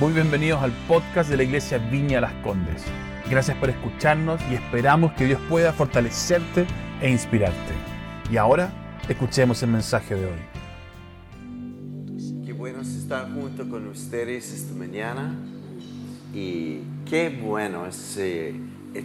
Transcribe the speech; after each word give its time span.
Muy 0.00 0.12
bienvenidos 0.12 0.60
al 0.60 0.72
podcast 0.88 1.30
de 1.30 1.36
la 1.36 1.44
Iglesia 1.44 1.78
Viña 1.78 2.20
Las 2.20 2.32
Condes. 2.42 2.82
Gracias 3.30 3.56
por 3.58 3.70
escucharnos 3.70 4.40
y 4.50 4.54
esperamos 4.54 5.12
que 5.12 5.24
Dios 5.24 5.40
pueda 5.48 5.72
fortalecerte 5.72 6.66
e 7.00 7.08
inspirarte. 7.08 7.72
Y 8.28 8.36
ahora, 8.36 8.72
escuchemos 9.08 9.62
el 9.62 9.70
mensaje 9.70 10.16
de 10.16 10.26
hoy. 10.26 10.38
Qué 12.44 12.52
bueno 12.52 12.80
estar 12.80 13.32
junto 13.32 13.68
con 13.68 13.86
ustedes 13.86 14.52
esta 14.52 14.74
mañana 14.74 15.32
y 16.34 16.80
qué 17.08 17.28
bueno 17.28 17.86
es 17.86 18.16
eh, 18.16 18.52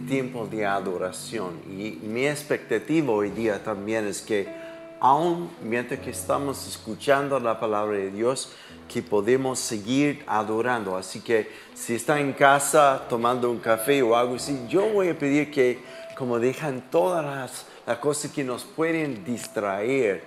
tiempo 0.08 0.48
de 0.48 0.66
adoración. 0.66 1.52
Y 1.70 2.00
mi 2.04 2.26
expectativa 2.26 3.12
hoy 3.12 3.30
día 3.30 3.62
también 3.62 4.06
es 4.08 4.22
que 4.22 4.59
aún 5.00 5.50
mientras 5.62 6.00
que 6.00 6.10
estamos 6.10 6.68
escuchando 6.68 7.40
la 7.40 7.58
palabra 7.58 7.96
de 7.96 8.10
Dios, 8.10 8.52
que 8.88 9.02
podemos 9.02 9.58
seguir 9.58 10.22
adorando. 10.26 10.96
Así 10.96 11.20
que 11.20 11.50
si 11.74 11.94
está 11.94 12.20
en 12.20 12.32
casa 12.32 13.06
tomando 13.08 13.50
un 13.50 13.58
café 13.58 14.02
o 14.02 14.14
algo 14.14 14.36
así, 14.36 14.66
yo 14.68 14.88
voy 14.90 15.08
a 15.08 15.18
pedir 15.18 15.50
que 15.50 15.82
como 16.16 16.38
dejan 16.38 16.90
todas 16.90 17.24
las, 17.24 17.66
las 17.86 17.98
cosas 17.98 18.30
que 18.30 18.44
nos 18.44 18.64
pueden 18.64 19.24
distraer 19.24 20.22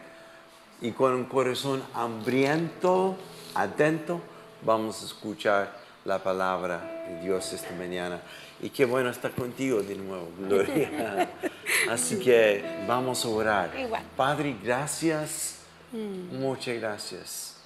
y 0.81 0.91
con 0.91 1.13
un 1.13 1.25
corazón 1.25 1.83
hambriento, 1.94 3.16
atento, 3.53 4.21
vamos 4.63 5.03
a 5.03 5.05
escuchar 5.05 5.83
la 6.05 6.23
palabra 6.23 7.05
de 7.08 7.21
Dios 7.21 7.53
esta 7.53 7.73
mañana. 7.75 8.21
Y 8.63 8.70
qué 8.70 8.85
bueno 8.85 9.09
estar 9.09 9.31
contigo 9.31 9.84
de 9.84 9.94
nuevo, 9.95 10.30
Gloria. 10.40 11.30
Así 11.90 12.17
que 12.17 12.63
vamos 12.88 13.26
a 13.26 13.27
orar. 13.27 13.72
Padre, 14.16 14.55
gracias, 14.63 15.58
mm. 15.91 16.38
muchas 16.39 16.80
gracias. 16.80 17.58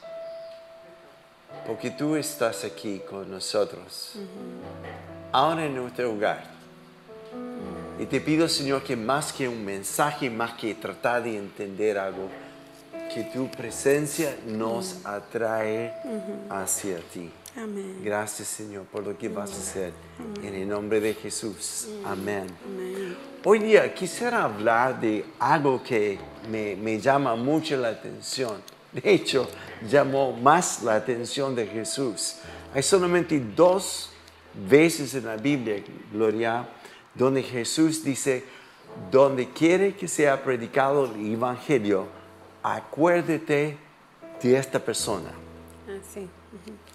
Porque 1.68 1.92
tú 1.92 2.16
estás 2.16 2.64
aquí 2.64 3.00
con 3.08 3.30
nosotros, 3.30 4.16
ahora 5.32 5.66
en 5.66 5.76
nuestro 5.76 6.12
hogar. 6.12 6.46
Y 8.00 8.08
te 8.08 8.20
pido, 8.20 8.50
Señor, 8.50 8.82
que 8.84 8.96
más 8.96 9.32
que 9.32 9.48
un 9.48 9.64
mensaje, 9.64 10.32
más 10.32 10.54
que 10.54 10.74
tratar 10.74 11.24
de 11.24 11.38
entender 11.38 12.00
algo, 12.00 12.28
que 13.14 13.24
tu 13.24 13.52
presencia 13.52 14.36
nos 14.48 15.06
atrae 15.06 15.94
hacia 16.50 16.98
ti. 17.14 17.30
Gracias, 18.04 18.48
Señor, 18.48 18.86
por 18.86 19.04
lo 19.04 19.18
que 19.18 19.30
vas 19.30 19.52
a 19.52 19.58
hacer. 19.58 19.94
En 20.44 20.54
el 20.54 20.68
nombre 20.68 21.00
de 21.00 21.16
Jesús. 21.16 21.88
Amén. 22.06 22.46
Hoy 23.44 23.60
día 23.60 23.92
quisiera 23.96 24.44
hablar 24.44 25.02
de 25.02 25.26
algo 25.40 25.82
que 25.82 26.20
me, 26.52 26.76
me 26.76 27.00
llama 27.00 27.36
mucho 27.36 27.76
la 27.78 27.90
atención. 27.90 28.62
De 28.94 29.12
hecho, 29.12 29.50
llamó 29.90 30.34
más 30.34 30.84
la 30.84 30.96
atención 30.96 31.56
de 31.56 31.66
Jesús. 31.66 32.36
Hay 32.76 32.84
solamente 32.84 33.40
dos 33.40 34.12
veces 34.70 35.16
en 35.16 35.26
la 35.26 35.38
Biblia, 35.38 35.84
Gloria, 36.12 36.70
donde 37.16 37.42
Jesús 37.42 38.04
dice, 38.04 38.44
donde 39.12 39.50
quiere 39.50 39.96
que 39.96 40.08
sea 40.08 40.44
predicado 40.44 41.06
el 41.06 41.34
Evangelio, 41.34 42.08
acuérdate 42.62 43.78
de 44.42 44.58
esta 44.58 44.78
persona. 44.80 45.47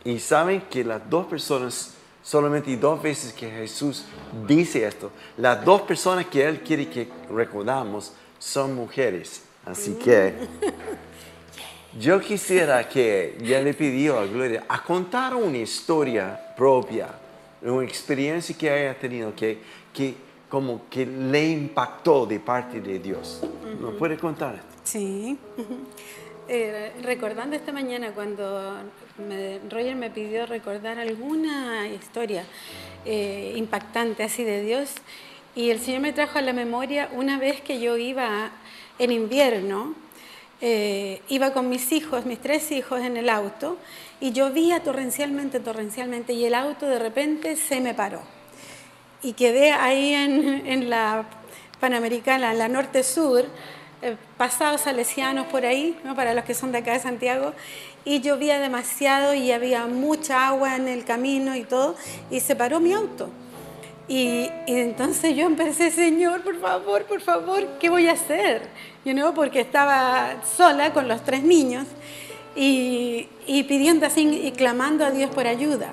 Sí. 0.05 0.11
Y 0.11 0.19
saben 0.19 0.63
que 0.63 0.85
las 0.85 1.09
dos 1.09 1.27
personas, 1.27 1.95
solamente 2.23 2.77
dos 2.77 3.03
veces 3.03 3.33
que 3.33 3.51
Jesús 3.51 4.05
dice 4.47 4.87
esto, 4.87 5.11
las 5.37 5.65
dos 5.65 5.83
personas 5.83 6.27
que 6.27 6.45
Él 6.45 6.61
quiere 6.61 6.89
que 6.89 7.09
recordamos 7.31 8.13
son 8.39 8.75
mujeres. 8.75 9.43
Así 9.65 9.95
que 9.95 10.35
yo 11.99 12.21
quisiera 12.21 12.89
que 12.89 13.39
ya 13.43 13.61
le 13.61 13.75
pidió 13.75 14.19
a 14.19 14.27
Gloria 14.27 14.65
a 14.69 14.83
contar 14.83 15.35
una 15.35 15.59
historia 15.59 16.55
propia, 16.57 17.09
una 17.63 17.85
experiencia 17.85 18.57
que 18.57 18.71
haya 18.71 18.99
tenido 18.99 19.35
que, 19.35 19.59
que 19.93 20.17
como 20.49 20.83
que 20.91 21.07
le 21.07 21.49
impactó 21.49 22.27
de 22.27 22.41
parte 22.41 22.81
de 22.81 22.99
Dios. 22.99 23.41
¿No 23.81 23.93
puede 23.93 24.19
contar? 24.19 24.61
Sí. 24.85 25.39
Eh, 26.49 26.93
recordando 27.05 27.55
esta 27.55 27.73
mañana 27.73 28.13
cuando 28.13 28.75
Roger 29.71 29.95
me 29.95 30.11
pidió 30.11 30.47
recordar 30.47 30.99
alguna 30.99 31.87
historia 31.89 32.45
eh, 33.05 33.55
impactante 33.57 34.23
así 34.23 34.45
de 34.45 34.63
Dios. 34.63 34.95
Y 35.55 35.71
el 35.71 35.81
Señor 35.81 36.01
me 36.01 36.13
trajo 36.13 36.39
a 36.39 36.43
la 36.43 36.53
memoria 36.53 37.11
una 37.13 37.39
vez 37.39 37.61
que 37.61 37.79
yo 37.81 37.97
iba 37.99 38.51
en 38.99 39.13
invierno, 39.13 39.95
eh, 40.61 41.21
iba 41.29 41.53
con 41.53 41.69
mis 41.69 41.93
hijos, 41.93 42.25
mis 42.25 42.39
tres 42.41 42.73
hijos 42.73 43.01
en 43.01 43.17
el 43.17 43.29
auto 43.29 43.77
y 44.21 44.33
llovía 44.33 44.83
torrencialmente, 44.83 45.61
torrencialmente 45.61 46.33
y 46.33 46.45
el 46.45 46.55
auto 46.55 46.87
de 46.87 46.99
repente 46.99 47.57
se 47.57 47.81
me 47.81 47.93
paró. 47.93 48.23
Y 49.23 49.35
quedé 49.35 49.73
ahí 49.73 50.15
en, 50.15 50.67
en 50.67 50.89
la 50.89 51.27
Panamericana, 51.81 52.55
la 52.55 52.69
norte-sur, 52.69 53.45
eh, 54.03 54.17
pasados 54.37 54.83
salesianos 54.83 55.47
por 55.47 55.65
ahí, 55.65 55.97
¿no? 56.05 56.17
para 56.17 56.35
los 56.35 56.45
que 56.45 56.55
son 56.55 56.73
de 56.73 56.79
acá 56.79 56.93
de 56.93 56.99
Santiago, 57.01 57.53
y 58.05 58.21
llovía 58.21 58.59
demasiado 58.59 59.33
y 59.33 59.53
había 59.53 59.87
mucha 59.87 60.49
agua 60.49 60.75
en 60.75 60.89
el 60.89 61.05
camino 61.05 61.55
y 61.55 61.63
todo, 61.63 61.95
y 62.31 62.41
se 62.41 62.57
paró 62.57 62.81
mi 62.81 62.93
auto. 62.93 63.31
Y, 64.09 64.51
entonces 64.67 65.37
yo 65.37 65.47
empecé, 65.47 65.91
Señor, 65.91 66.43
por 66.43 66.61
favor, 66.61 67.05
por 67.05 67.21
favor, 67.21 67.65
¿qué 67.79 67.89
voy 67.89 68.09
a 68.09 68.13
hacer? 68.13 68.63
You 69.05 69.13
know, 69.13 69.33
porque 69.35 69.61
estaba 69.61 70.43
sola 70.57 70.93
con 70.93 71.07
los 71.07 71.23
tres 71.25 71.45
niños 71.45 71.87
y, 72.57 73.29
y 73.47 73.63
pidiendo 73.63 74.07
así 74.07 74.29
y 74.29 74.51
clamando 74.51 75.05
a 75.05 75.13
Dios 75.13 75.31
por 75.31 75.47
ayuda. 75.47 75.93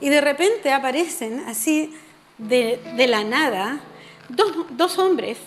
Y 0.00 0.10
de 0.10 0.20
repente 0.20 0.72
aparecen 0.72 1.40
así 1.46 1.94
de, 2.36 2.78
de 2.96 3.06
la 3.06 3.24
nada 3.24 3.80
dos, 4.28 4.52
dos 4.70 4.98
hombres 4.98 5.38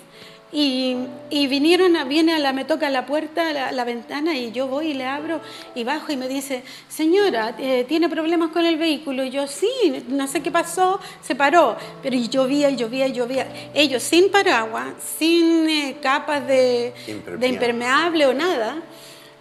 y, 0.51 0.95
vinieron, 1.29 1.95
viene 2.07 2.33
a 2.33 2.39
la, 2.39 2.53
me 2.53 2.65
toca 2.65 2.89
la 2.89 3.05
puerta, 3.05 3.71
la, 3.71 3.83
ventana, 3.83 4.35
y 4.35 4.51
yo 4.51 4.67
voy 4.67 4.87
y 4.87 4.93
le 4.95 5.05
abro 5.05 5.41
y 5.75 5.83
bajo 5.83 6.11
y 6.11 6.17
me 6.17 6.27
dice, 6.27 6.63
señora, 6.87 7.55
eh, 7.59 7.85
¿tiene 7.87 8.09
problemas 8.09 8.49
con 8.49 8.65
el 8.65 8.77
vehículo? 8.77 9.23
Y 9.23 9.29
yo, 9.29 9.45
sí, 9.47 9.69
no 10.07 10.27
sé 10.27 10.41
qué 10.41 10.49
pasó, 10.49 10.99
se 11.21 11.35
paró. 11.35 11.77
Pero 12.01 12.15
llovía 12.17 12.69
y 12.71 12.77
llovía 12.77 13.07
y 13.07 13.13
llovía. 13.13 13.71
Ellos 13.75 14.01
sin 14.01 14.31
paraguas, 14.31 14.87
sin 15.19 15.69
eh, 15.69 15.97
capas 16.01 16.47
de 16.47 16.93
impermeable. 17.07 17.37
de 17.37 17.47
impermeable 17.47 18.25
o 18.25 18.33
nada. 18.33 18.81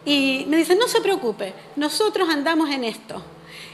Y 0.05 0.45
me 0.49 0.59
dice, 0.59 0.77
no 0.77 0.89
se 0.89 1.01
preocupe, 1.01 1.55
nosotros 1.77 2.29
andamos 2.29 2.69
en 2.71 2.85
esto. 2.85 3.23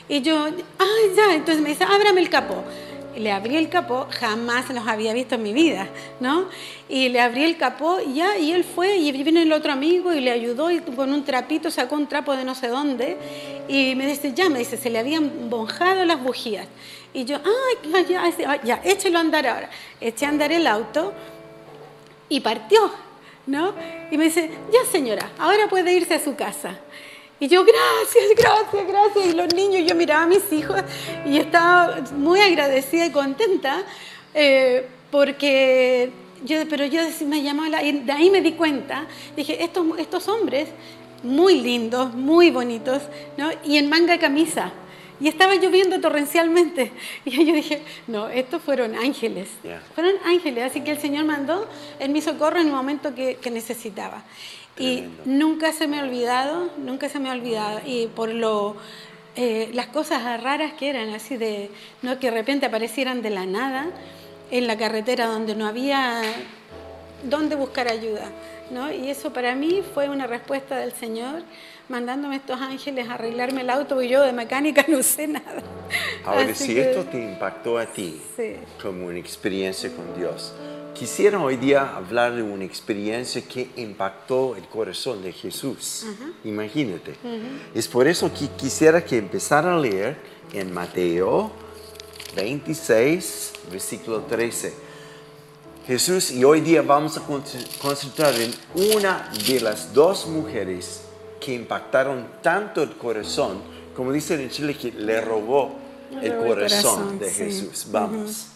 Y 0.09 0.21
yo, 0.21 0.47
ay, 0.47 1.13
ya, 1.17 1.35
entonces 1.35 1.63
me 1.63 1.71
dice, 1.71 1.85
ábrame 1.85 2.21
el 2.21 2.31
capó 2.31 2.63
le 3.17 3.33
abrí 3.33 3.57
el 3.57 3.69
capó, 3.69 4.07
jamás 4.11 4.69
los 4.71 4.87
había 4.87 5.13
visto 5.13 5.35
en 5.37 5.43
mi 5.43 5.53
vida, 5.53 5.89
¿no? 6.21 6.49
Y 6.89 7.09
le 7.09 7.21
abrí 7.21 7.45
el 7.45 7.57
capó 7.57 7.99
y 8.01 8.15
ya, 8.15 8.39
y 8.39 8.53
él 8.53 8.65
fue, 8.65 8.97
y 8.97 9.13
vino 9.13 9.41
el 9.41 9.53
otro 9.53 9.73
amigo 9.73 10.13
y 10.13 10.21
le 10.21 10.31
ayudó 10.31 10.71
y 10.71 10.81
con 10.81 11.13
un 11.13 11.25
trapito 11.25 11.71
sacó 11.71 11.95
un 11.95 12.07
trapo 12.07 12.37
de 12.37 12.45
no 12.45 12.55
sé 12.55 12.69
dónde, 12.69 13.17
y 13.69 13.95
me 13.95 14.07
dice, 14.07 14.33
ya, 14.35 14.49
me 14.49 14.59
dice, 14.59 14.77
se 14.77 14.91
le 14.91 14.99
habían 14.99 15.49
bonjado 15.49 16.05
las 16.05 16.23
bujías. 16.23 16.67
Y 17.15 17.25
yo, 17.25 17.37
ay, 17.37 18.05
ya, 18.09 18.29
ya, 18.29 18.63
ya, 18.63 18.81
échelo 18.85 19.19
a 19.19 19.21
andar 19.21 19.47
ahora. 19.47 19.71
Eché 20.01 20.27
a 20.27 20.31
andar 20.31 20.51
el 20.51 20.67
auto 20.67 21.13
y 22.29 22.41
partió, 22.41 22.91
¿no? 23.47 23.73
Y 24.11 24.19
me 24.19 24.25
dice, 24.25 24.51
ya 24.73 24.91
señora, 24.91 25.31
ahora 25.39 25.69
puede 25.69 25.93
irse 25.93 26.15
a 26.15 26.19
su 26.19 26.35
casa. 26.35 26.81
Y 27.41 27.49
yo, 27.49 27.65
gracias, 27.65 28.25
gracias, 28.37 28.87
gracias. 28.87 29.27
Y 29.27 29.33
los 29.33 29.53
niños, 29.55 29.89
yo 29.89 29.95
miraba 29.95 30.23
a 30.23 30.27
mis 30.27 30.53
hijos 30.53 30.81
y 31.27 31.39
estaba 31.39 32.01
muy 32.17 32.41
agradecida 32.41 33.07
y 33.07 33.11
contenta 33.11 33.83
eh, 34.35 34.87
porque 35.11 36.11
yo, 36.45 36.59
pero 36.69 36.85
yo 36.85 37.01
me 37.27 37.43
llamaba, 37.43 37.83
y 37.83 38.01
de 38.01 38.13
ahí 38.13 38.31
me 38.31 38.41
di 38.41 38.53
cuenta, 38.53 39.07
dije, 39.37 39.63
estos, 39.65 39.99
estos 39.99 40.29
hombres 40.29 40.69
muy 41.23 41.61
lindos, 41.61 42.15
muy 42.15 42.51
bonitos, 42.51 43.03
¿no? 43.37 43.51
y 43.65 43.79
en 43.79 43.89
manga 43.89 44.19
camisa. 44.19 44.73
Y 45.21 45.29
estaba 45.29 45.55
lloviendo 45.55 46.01
torrencialmente. 46.01 46.91
Y 47.25 47.47
yo 47.47 47.55
dije, 47.55 47.83
no, 48.09 48.29
estos 48.29 48.61
fueron 48.61 48.97
ángeles. 48.97 49.49
Fueron 49.95 50.15
ángeles. 50.25 50.65
Así 50.65 50.81
que 50.83 50.91
el 50.91 50.99
Señor 50.99 51.25
mandó 51.25 51.69
en 52.01 52.13
mi 52.13 52.21
socorro 52.21 52.59
en 52.61 52.67
el 52.67 52.73
momento 52.73 53.15
que, 53.15 53.37
que 53.37 53.51
necesitaba. 53.51 54.25
Y 54.79 55.05
nunca 55.25 55.73
se 55.73 55.87
me 55.87 56.01
ha 56.01 56.03
olvidado, 56.03 56.71
nunca 56.79 57.09
se 57.09 57.21
me 57.21 57.31
ha 57.31 57.33
olvidado. 57.33 57.81
Y 57.87 58.09
por 58.09 58.29
lo, 58.29 58.77
eh, 59.37 59.71
las 59.73 59.87
cosas 59.87 60.43
raras 60.43 60.73
que 60.75 60.91
eran, 60.91 61.11
así 61.11 61.37
de, 61.37 61.71
no 62.03 62.19
que 62.19 62.31
de 62.31 62.37
repente 62.37 62.67
aparecieran 62.67 63.23
de 63.23 63.31
la 63.31 63.47
nada 63.47 63.87
en 64.51 64.67
la 64.67 64.77
carretera 64.77 65.27
donde 65.27 65.55
no 65.55 65.67
había 65.67 66.23
dónde 67.25 67.55
buscar 67.55 67.89
ayuda. 67.89 68.31
¿no? 68.71 68.93
Y 68.93 69.11
eso 69.11 69.33
para 69.33 69.55
mí 69.55 69.83
fue 69.95 70.09
una 70.09 70.27
respuesta 70.27 70.77
del 70.77 70.93
Señor 70.93 71.43
mandándome 71.89 72.37
estos 72.37 72.61
ángeles 72.61 73.09
a 73.09 73.15
arreglarme 73.15 73.61
el 73.61 73.71
auto 73.71 74.01
y 74.01 74.09
yo 74.09 74.23
de 74.23 74.33
mecánica 74.33 74.85
no 74.89 75.03
sé 75.03 75.27
nada. 75.29 75.63
Ahora, 76.25 76.55
si 76.55 76.79
esto 76.79 77.05
te 77.05 77.19
impactó 77.19 77.79
a 77.79 77.87
ti 77.87 78.21
como 78.81 79.07
una 79.07 79.19
experiencia 79.19 79.91
con 79.95 80.17
Dios, 80.19 80.55
Quisiera 80.95 81.41
hoy 81.41 81.57
día 81.57 81.97
hablar 81.97 82.37
de 82.37 82.43
una 82.43 82.65
experiencia 82.65 83.43
que 83.43 83.69
impactó 83.77 84.55
el 84.55 84.69
corazón 84.69 85.23
de 85.23 85.33
Jesús. 85.33 86.07
Imagínate. 86.45 87.17
Es 87.75 87.89
por 87.89 88.07
eso 88.07 88.33
que 88.33 88.49
quisiera 88.57 89.05
que 89.05 89.19
empezara 89.19 89.75
a 89.75 89.79
leer 89.79 90.17
en 90.53 90.73
Mateo 90.73 91.51
26, 92.37 93.53
versículo 93.73 94.21
13. 94.21 94.73
Jesús, 95.85 96.31
y 96.31 96.45
hoy 96.45 96.61
día 96.61 96.83
vamos 96.83 97.19
a 97.19 97.23
concentrar 97.81 98.35
en 98.41 98.55
una 98.95 99.31
de 99.49 99.61
las 99.61 99.93
dos 99.93 100.27
mujeres 100.27 101.03
que 101.41 101.55
impactaron 101.55 102.27
tanto 102.41 102.85
el 102.85 102.97
corazón, 102.97 103.59
como 103.97 104.13
dicen 104.13 104.41
en 104.41 104.49
Chile, 104.49 104.77
que 104.77 104.93
le 104.93 105.21
robó 105.21 105.75
el 106.23 106.37
corazón, 106.37 107.19
de 107.19 107.31
Jesús. 107.31 107.89
Vamos. 107.91 108.54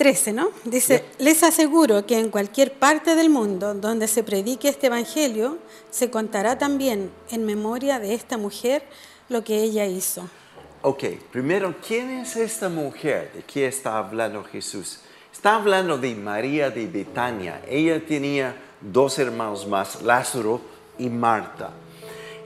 13, 0.00 0.32
¿no? 0.32 0.48
Dice, 0.64 1.04
les 1.18 1.42
aseguro 1.42 2.06
que 2.06 2.18
en 2.18 2.30
cualquier 2.30 2.72
parte 2.72 3.14
del 3.16 3.28
mundo 3.28 3.74
donde 3.74 4.08
se 4.08 4.24
predique 4.24 4.66
este 4.66 4.86
Evangelio, 4.86 5.58
se 5.90 6.10
contará 6.10 6.56
también 6.56 7.10
en 7.30 7.44
memoria 7.44 7.98
de 7.98 8.14
esta 8.14 8.38
mujer 8.38 8.82
lo 9.28 9.44
que 9.44 9.62
ella 9.62 9.84
hizo. 9.84 10.26
Ok, 10.80 11.04
primero, 11.30 11.74
¿quién 11.86 12.08
es 12.12 12.34
esta 12.36 12.70
mujer 12.70 13.30
de 13.34 13.42
qué 13.42 13.66
está 13.66 13.98
hablando 13.98 14.42
Jesús? 14.42 15.00
Está 15.30 15.56
hablando 15.56 15.98
de 15.98 16.14
María 16.14 16.70
de 16.70 16.86
Betania. 16.86 17.60
Ella 17.68 18.02
tenía 18.02 18.56
dos 18.80 19.18
hermanos 19.18 19.66
más, 19.66 20.00
Lázaro 20.00 20.62
y 20.96 21.10
Marta. 21.10 21.72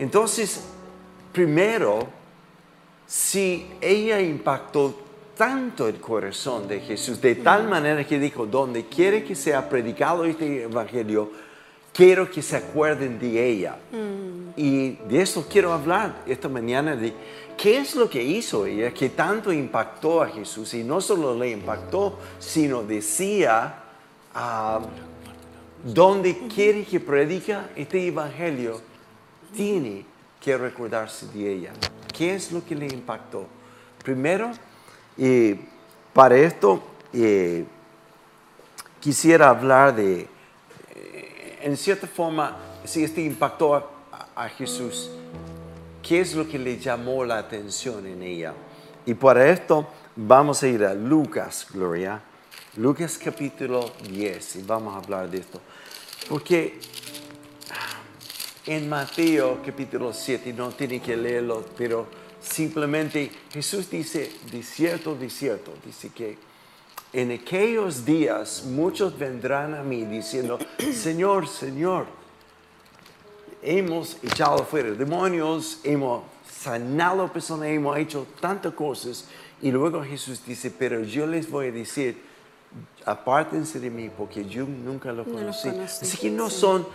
Entonces, 0.01 0.61
primero, 1.33 2.09
si 3.07 3.71
ella 3.81 4.21
impactó 4.21 5.04
tanto 5.37 5.89
el 5.89 6.01
corazón 6.01 6.69
de 6.69 6.81
Jesús, 6.81 7.21
de 7.21 7.35
tal 7.37 7.69
manera 7.69 8.05
que 8.05 8.19
dijo, 8.19 8.47
donde 8.47 8.87
quiere 8.87 9.25
que 9.25 9.35
sea 9.35 9.69
predicado 9.69 10.25
este 10.25 10.63
evangelio, 10.65 11.31
quiero 11.93 12.31
que 12.31 12.43
se 12.43 12.57
acuerden 12.57 13.19
de 13.19 13.49
ella. 13.49 13.77
Mm. 13.93 14.51
Y 14.57 14.91
de 15.09 15.23
eso 15.23 15.47
quiero 15.49 15.73
hablar 15.73 16.23
esta 16.27 16.49
mañana, 16.49 16.95
de 16.97 17.13
qué 17.57 17.79
es 17.79 17.95
lo 17.95 18.09
que 18.09 18.23
hizo 18.23 18.67
ella 18.67 18.93
que 18.93 19.09
tanto 19.11 19.53
impactó 19.53 20.23
a 20.23 20.29
Jesús. 20.29 20.75
Y 20.75 20.85
no 20.85 21.01
solo 21.01 21.37
le 21.37 21.51
impactó, 21.51 22.19
sino 22.39 22.83
decía, 22.83 23.83
uh, 24.35 24.85
donde 25.85 26.47
quiere 26.49 26.85
que 26.85 27.01
predica 27.01 27.71
este 27.77 28.07
evangelio, 28.07 28.81
tiene 29.55 30.05
que 30.41 30.57
recordarse 30.57 31.27
de 31.27 31.53
ella. 31.53 31.73
¿Qué 32.13 32.35
es 32.35 32.53
lo 32.53 32.65
que 32.65 32.75
le 32.75 32.87
impactó? 32.87 33.47
Primero, 34.03 34.51
y 35.17 35.55
para 36.13 36.37
esto 36.37 36.83
eh, 37.13 37.65
quisiera 39.01 39.51
hablar 39.51 39.95
de, 39.95 40.29
eh, 40.95 41.59
en 41.63 41.77
cierta 41.77 42.07
forma, 42.07 42.57
si 42.85 43.05
este 43.05 43.23
impactó 43.23 43.75
a, 43.75 44.49
Jesús, 44.49 45.11
¿qué 46.03 46.21
es 46.21 46.35
lo 46.35 46.49
que 46.49 46.59
le 46.59 46.79
llamó 46.79 47.25
la 47.25 47.39
atención 47.39 48.07
en 48.07 48.23
ella? 48.23 48.53
Y 49.07 49.15
para 49.15 49.49
esto 49.49 49.87
vamos 50.17 50.63
a 50.63 50.67
ir 50.67 50.85
a 50.85 50.95
Lucas, 50.95 51.67
Gloria, 51.73 52.21
Lucas 52.77 53.19
capítulo 53.23 53.93
10, 54.11 54.57
y 54.57 54.63
vamos 54.63 54.95
a 54.95 54.99
hablar 54.99 55.31
de 55.31 55.39
esto. 55.39 55.61
Porque 56.29 56.81
en 58.67 58.89
Mateo 58.89 59.61
capítulo 59.65 60.13
7, 60.13 60.53
no 60.55 60.71
tiene 60.71 61.01
que 61.01 61.17
leerlo, 61.17 61.65
pero 61.77 62.07
Simplemente 62.45 63.31
Jesús 63.51 63.89
dice, 63.91 64.31
de 64.53 64.63
cierto, 64.63 65.15
de 65.15 65.31
cierto, 65.31 65.73
dice 65.85 66.11
que 66.11 66.37
en 67.13 67.31
aquellos 67.31 68.05
días 68.05 68.65
muchos 68.67 69.19
vendrán 69.19 69.75
a 69.75 69.83
mí 69.83 70.05
diciendo, 70.05 70.59
Señor, 70.93 71.49
Señor, 71.49 72.07
hemos 73.63 74.19
echado 74.23 74.65
fuera 74.65 74.91
demonios, 74.91 75.81
hemos 75.85 76.25
sanado 76.49 77.33
personas, 77.33 77.69
hemos 77.69 77.97
hecho 77.97 78.27
tantas 78.41 78.75
cosas. 78.75 79.27
Y 79.63 79.71
luego 79.71 80.05
Jesús 80.05 80.45
dice, 80.45 80.71
pero 80.71 81.03
yo 81.03 81.27
les 81.27 81.51
voy 81.51 81.69
a 81.69 81.73
decir, 81.73 82.21
apártense 83.07 83.81
de 83.81 83.91
mí 83.91 84.11
porque 84.15 84.45
yo 84.45 84.67
nunca 84.67 85.13
lo 85.13 85.25
conocí. 85.25 85.69
Así 85.69 86.19
que 86.19 86.31
no 86.31 86.51
son 86.51 86.87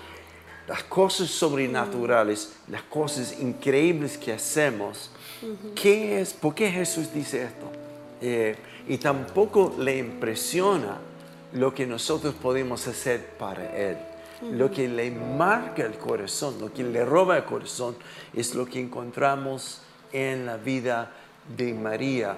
las 0.67 0.83
cosas 0.83 1.29
sobrenaturales, 1.29 2.53
las 2.67 2.83
cosas 2.83 3.39
increíbles 3.39 4.17
que 4.17 4.31
hacemos, 4.31 5.09
¿Qué 5.75 6.21
es? 6.21 6.33
¿Por 6.33 6.55
qué 6.55 6.71
Jesús 6.71 7.13
dice 7.13 7.43
esto? 7.43 7.71
Eh, 8.21 8.55
y 8.87 8.97
tampoco 8.97 9.75
le 9.79 9.97
impresiona 9.97 10.97
lo 11.53 11.73
que 11.73 11.85
nosotros 11.87 12.33
podemos 12.35 12.87
hacer 12.87 13.25
para 13.37 13.75
Él. 13.75 13.97
Lo 14.51 14.71
que 14.71 14.87
le 14.87 15.11
marca 15.11 15.83
el 15.83 15.97
corazón, 15.97 16.55
lo 16.61 16.71
que 16.71 16.83
le 16.83 17.03
roba 17.03 17.37
el 17.37 17.43
corazón, 17.43 17.95
es 18.33 18.55
lo 18.55 18.65
que 18.65 18.79
encontramos 18.79 19.81
en 20.13 20.45
la 20.45 20.57
vida 20.57 21.11
de 21.57 21.73
María. 21.73 22.37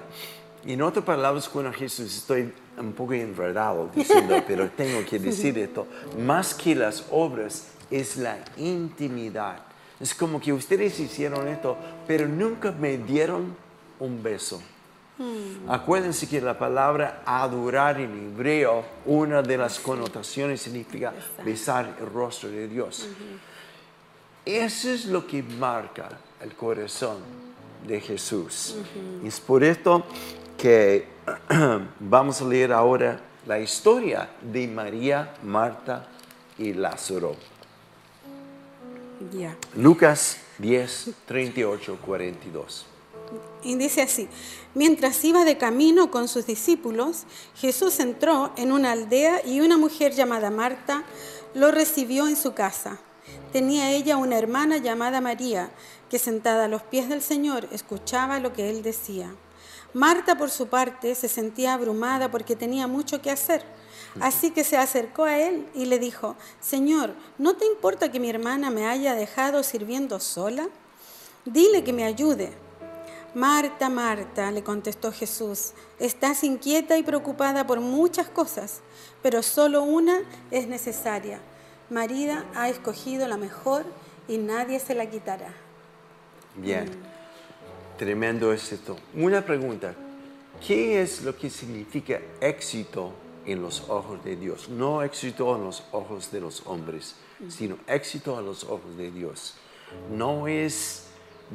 Y 0.64 0.72
en 0.72 0.82
otras 0.82 1.04
palabras, 1.04 1.48
cuando 1.48 1.72
Jesús, 1.72 2.16
estoy 2.16 2.52
un 2.76 2.92
poco 2.92 3.12
enredado 3.12 3.88
diciendo, 3.94 4.42
pero 4.46 4.70
tengo 4.70 5.04
que 5.08 5.18
decir 5.18 5.58
esto, 5.58 5.86
más 6.18 6.54
que 6.54 6.74
las 6.74 7.04
obras 7.10 7.68
es 7.90 8.16
la 8.16 8.38
intimidad 8.56 9.71
es 10.02 10.16
como 10.16 10.40
que 10.40 10.52
ustedes 10.52 10.98
hicieron 10.98 11.46
esto, 11.46 11.76
pero 12.08 12.26
nunca 12.26 12.72
me 12.72 12.98
dieron 12.98 13.54
un 14.00 14.20
beso. 14.20 14.60
Hmm. 15.16 15.70
Acuérdense 15.70 16.28
que 16.28 16.40
la 16.40 16.58
palabra 16.58 17.22
adorar 17.24 18.00
en 18.00 18.32
hebreo, 18.34 18.84
una 19.06 19.42
de 19.42 19.56
las 19.56 19.78
connotaciones 19.78 20.60
significa 20.60 21.12
besar 21.44 21.98
el 22.00 22.06
rostro 22.06 22.48
de 22.48 22.66
Dios. 22.66 23.06
Eso 24.44 24.90
es 24.90 25.04
lo 25.04 25.24
que 25.24 25.40
marca 25.40 26.08
el 26.40 26.56
corazón 26.56 27.18
de 27.86 28.00
Jesús. 28.00 28.74
Es 29.24 29.38
por 29.38 29.62
esto 29.62 30.04
que 30.58 31.06
vamos 32.00 32.42
a 32.42 32.44
leer 32.44 32.72
ahora 32.72 33.20
la 33.46 33.60
historia 33.60 34.28
de 34.40 34.66
María, 34.66 35.34
Marta 35.44 36.08
y 36.58 36.72
Lázaro. 36.72 37.51
Lucas 39.76 40.38
10, 40.58 41.10
38, 41.26 41.98
42. 42.04 42.86
Y 43.62 43.76
dice 43.76 44.02
así, 44.02 44.28
mientras 44.74 45.24
iba 45.24 45.44
de 45.44 45.56
camino 45.56 46.10
con 46.10 46.28
sus 46.28 46.46
discípulos, 46.46 47.24
Jesús 47.54 48.00
entró 48.00 48.52
en 48.56 48.72
una 48.72 48.92
aldea 48.92 49.44
y 49.46 49.60
una 49.60 49.78
mujer 49.78 50.12
llamada 50.12 50.50
Marta 50.50 51.04
lo 51.54 51.70
recibió 51.70 52.26
en 52.28 52.36
su 52.36 52.54
casa. 52.54 52.98
Tenía 53.52 53.90
ella 53.90 54.16
una 54.16 54.38
hermana 54.38 54.78
llamada 54.78 55.20
María, 55.20 55.70
que 56.10 56.18
sentada 56.18 56.64
a 56.64 56.68
los 56.68 56.82
pies 56.82 57.08
del 57.08 57.22
Señor 57.22 57.68
escuchaba 57.72 58.40
lo 58.40 58.52
que 58.52 58.68
él 58.68 58.82
decía. 58.82 59.34
Marta, 59.94 60.36
por 60.36 60.50
su 60.50 60.68
parte, 60.68 61.14
se 61.14 61.28
sentía 61.28 61.74
abrumada 61.74 62.30
porque 62.30 62.56
tenía 62.56 62.86
mucho 62.86 63.22
que 63.22 63.30
hacer 63.30 63.62
Así 64.20 64.50
que 64.50 64.64
se 64.64 64.76
acercó 64.76 65.24
a 65.24 65.38
él 65.38 65.66
y 65.74 65.86
le 65.86 65.98
dijo, 65.98 66.36
Señor, 66.60 67.14
¿no 67.38 67.56
te 67.56 67.66
importa 67.66 68.10
que 68.10 68.20
mi 68.20 68.28
hermana 68.28 68.70
me 68.70 68.86
haya 68.86 69.14
dejado 69.14 69.62
sirviendo 69.62 70.20
sola? 70.20 70.68
Dile 71.44 71.82
que 71.82 71.92
me 71.92 72.04
ayude. 72.04 72.52
Marta, 73.34 73.88
Marta, 73.88 74.50
le 74.50 74.62
contestó 74.62 75.10
Jesús, 75.10 75.72
estás 75.98 76.44
inquieta 76.44 76.98
y 76.98 77.02
preocupada 77.02 77.66
por 77.66 77.80
muchas 77.80 78.28
cosas, 78.28 78.80
pero 79.22 79.42
solo 79.42 79.82
una 79.82 80.18
es 80.50 80.68
necesaria. 80.68 81.40
María 81.88 82.44
ha 82.54 82.68
escogido 82.68 83.26
la 83.28 83.38
mejor 83.38 83.86
y 84.28 84.36
nadie 84.36 84.78
se 84.80 84.94
la 84.94 85.08
quitará. 85.08 85.54
Bien, 86.56 86.90
tremendo 87.96 88.52
esto. 88.52 88.98
Una 89.14 89.42
pregunta, 89.42 89.94
¿qué 90.66 91.00
es 91.00 91.22
lo 91.22 91.34
que 91.34 91.48
significa 91.48 92.20
éxito 92.42 93.14
en 93.46 93.62
los 93.62 93.88
ojos 93.88 94.22
de 94.24 94.36
Dios. 94.36 94.68
No 94.68 95.02
éxito 95.02 95.56
en 95.56 95.64
los 95.64 95.82
ojos 95.92 96.30
de 96.30 96.40
los 96.40 96.66
hombres, 96.66 97.16
sino 97.48 97.76
éxito 97.86 98.38
en 98.38 98.46
los 98.46 98.64
ojos 98.64 98.96
de 98.96 99.10
Dios. 99.10 99.54
No 100.10 100.46
es 100.46 101.06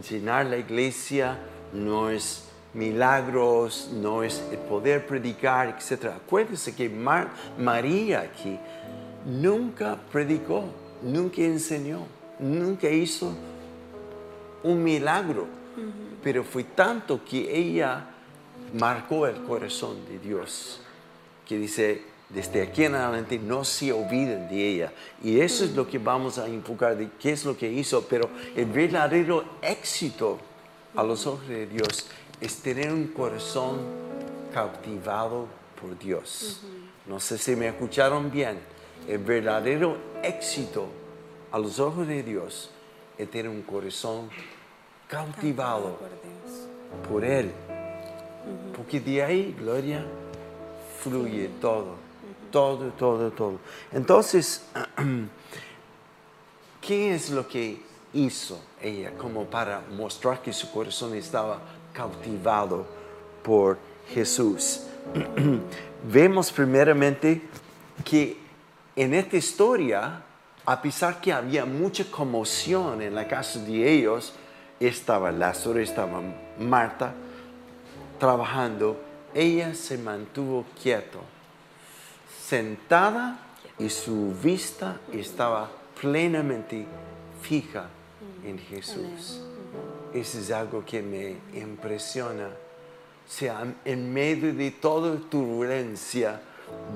llenar 0.09 0.45
la 0.45 0.57
iglesia, 0.57 1.39
no 1.73 2.09
es 2.09 2.45
milagros, 2.73 3.89
no 3.93 4.23
es 4.23 4.43
el 4.51 4.59
poder 4.59 5.05
predicar, 5.07 5.69
etc. 5.69 6.11
Acuérdense 6.15 6.75
que 6.75 6.89
María 6.89 8.21
aquí 8.21 8.59
nunca 9.25 9.97
predicó, 10.11 10.65
nunca 11.01 11.41
enseñó, 11.41 12.05
nunca 12.39 12.89
hizo 12.89 13.33
un 14.63 14.83
milagro, 14.83 15.47
pero 16.23 16.43
fue 16.43 16.63
tanto 16.63 17.23
que 17.23 17.57
ella 17.57 18.07
marcó 18.73 19.25
el 19.27 19.43
corazón 19.43 20.05
de 20.07 20.19
Dios 20.19 20.81
que 21.47 21.57
dice, 21.57 22.01
desde 22.29 22.61
aquí 22.61 22.83
en 22.83 22.95
adelante 22.95 23.39
no 23.39 23.63
se 23.63 23.91
olviden 23.93 24.49
de 24.49 24.67
ella. 24.67 24.93
Y 25.23 25.39
eso 25.39 25.63
es 25.63 25.73
lo 25.73 25.87
que 25.87 25.97
vamos 25.97 26.37
a 26.37 26.47
enfocar 26.47 26.97
de 26.97 27.09
qué 27.19 27.31
es 27.31 27.45
lo 27.45 27.57
que 27.57 27.71
hizo, 27.71 28.05
pero 28.07 28.29
el 28.55 28.65
verdadero 28.65 29.43
éxito 29.61 30.37
a 30.95 31.03
los 31.03 31.25
ojos 31.25 31.47
de 31.47 31.67
Dios 31.67 32.07
es 32.41 32.57
tener 32.57 32.91
un 32.91 33.07
corazón 33.07 33.79
cautivado 34.53 35.47
por 35.79 35.97
Dios. 35.97 36.61
No 37.05 37.19
sé 37.19 37.37
si 37.37 37.55
me 37.55 37.67
escucharon 37.67 38.29
bien. 38.29 38.59
El 39.07 39.19
verdadero 39.19 39.97
éxito 40.23 40.87
a 41.51 41.59
los 41.59 41.79
ojos 41.79 42.07
de 42.07 42.23
Dios 42.23 42.71
es 43.17 43.31
tener 43.31 43.49
un 43.49 43.61
corazón 43.61 44.29
cautivado 45.07 45.97
por 47.09 47.23
Él. 47.23 47.51
Porque 48.75 48.99
de 48.99 49.23
ahí, 49.23 49.55
Gloria, 49.57 50.05
fluye 51.01 51.49
todo, 51.61 51.95
todo, 52.51 52.89
todo, 52.91 53.31
todo. 53.31 53.59
Entonces, 53.91 54.63
¿qué 56.81 57.13
es 57.13 57.29
lo 57.29 57.47
que 57.47 57.81
hizo 58.13 58.59
ella 58.81 59.11
como 59.17 59.45
para 59.45 59.81
mostrar 59.95 60.41
que 60.41 60.53
su 60.53 60.71
corazón 60.71 61.15
estaba 61.15 61.59
cautivado 61.93 62.85
por 63.43 63.77
Jesús? 64.09 64.83
Vemos 66.11 66.51
primeramente 66.51 67.41
que 68.03 68.37
en 68.95 69.13
esta 69.13 69.37
historia, 69.37 70.23
a 70.65 70.81
pesar 70.81 71.21
que 71.21 71.31
había 71.31 71.65
mucha 71.65 72.09
conmoción 72.09 73.01
en 73.01 73.13
la 73.15 73.27
casa 73.27 73.59
de 73.59 73.91
ellos, 73.91 74.33
estaba 74.79 75.31
Lázaro, 75.31 75.79
estaba 75.79 76.21
Marta 76.59 77.13
trabajando, 78.19 78.99
ella 79.37 79.75
se 79.75 79.99
mantuvo 79.99 80.65
quieto, 80.81 81.19
sentada 82.43 83.37
y 83.77 83.87
su 83.87 84.33
vista 84.41 84.99
estaba 85.13 85.69
plenamente 86.01 86.87
fija 87.39 87.87
en 88.43 88.57
Jesús. 88.57 89.41
Eso 90.11 90.39
es 90.39 90.49
algo 90.49 90.83
que 90.83 91.03
me 91.03 91.35
impresiona. 91.59 92.47
O 92.47 93.29
sea, 93.29 93.63
en 93.85 94.11
medio 94.11 94.55
de 94.55 94.71
toda 94.71 95.15
turbulencia 95.29 96.41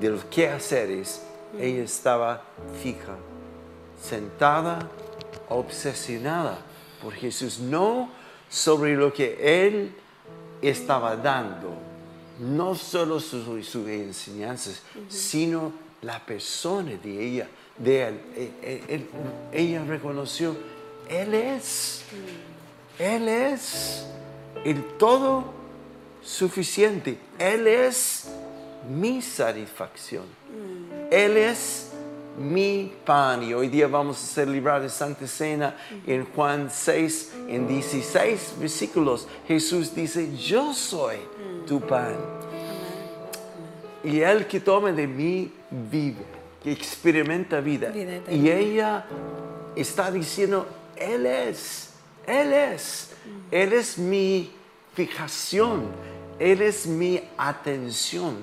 de 0.00 0.10
los 0.10 0.24
quehaceres, 0.24 1.22
ella 1.56 1.84
estaba 1.84 2.42
fija, 2.82 3.14
sentada, 4.02 4.88
obsesionada 5.48 6.58
por 7.00 7.12
Jesús, 7.12 7.60
no 7.60 8.10
sobre 8.48 8.96
lo 8.96 9.12
que 9.12 9.68
Él 9.68 9.94
estaba 10.60 11.14
dando, 11.14 11.91
no 12.38 12.74
solo 12.74 13.20
sus, 13.20 13.46
enseñanzas, 13.86 14.82
sino 15.08 15.72
la 16.02 16.24
persona 16.24 16.92
de 17.02 17.24
ella, 17.24 17.48
de 17.78 18.08
él. 18.08 18.20
E, 18.34 18.50
e, 18.62 19.06
ella 19.52 19.84
reconoció, 19.84 20.56
Él 21.08 21.34
es, 21.34 22.02
Él 22.98 23.28
es 23.28 24.06
el 24.64 24.82
todo 24.98 25.44
suficiente, 26.22 27.18
Él 27.38 27.66
es 27.66 28.28
mi 28.88 29.22
satisfacción, 29.22 30.24
Él 31.10 31.36
es 31.36 31.90
mi 32.38 32.92
pan. 33.04 33.42
Y 33.42 33.54
hoy 33.54 33.68
día 33.68 33.86
vamos 33.86 34.22
a 34.22 34.26
celebrar 34.26 34.82
la 34.82 34.88
Santa 34.88 35.26
Cena 35.26 35.76
en 36.06 36.24
Juan 36.26 36.70
6, 36.70 37.32
en 37.48 37.68
16 37.68 38.54
versículos. 38.58 39.28
Jesús 39.46 39.94
dice, 39.94 40.36
yo 40.36 40.72
soy 40.72 41.18
tu 41.66 41.80
pan. 41.80 42.16
Y 44.04 44.20
el 44.20 44.46
que 44.46 44.60
tome 44.60 44.92
de 44.92 45.06
mí 45.06 45.52
vive, 45.70 46.24
que 46.62 46.72
experimenta 46.72 47.60
vida. 47.60 47.92
y 48.30 48.50
ella 48.50 49.04
está 49.76 50.10
diciendo, 50.10 50.66
Él 50.96 51.26
es, 51.26 51.90
Él 52.26 52.52
es, 52.52 53.10
Él 53.50 53.72
es 53.72 53.98
mi 53.98 54.50
fijación, 54.94 55.84
Él 56.38 56.62
es 56.62 56.86
mi 56.86 57.22
atención. 57.36 58.36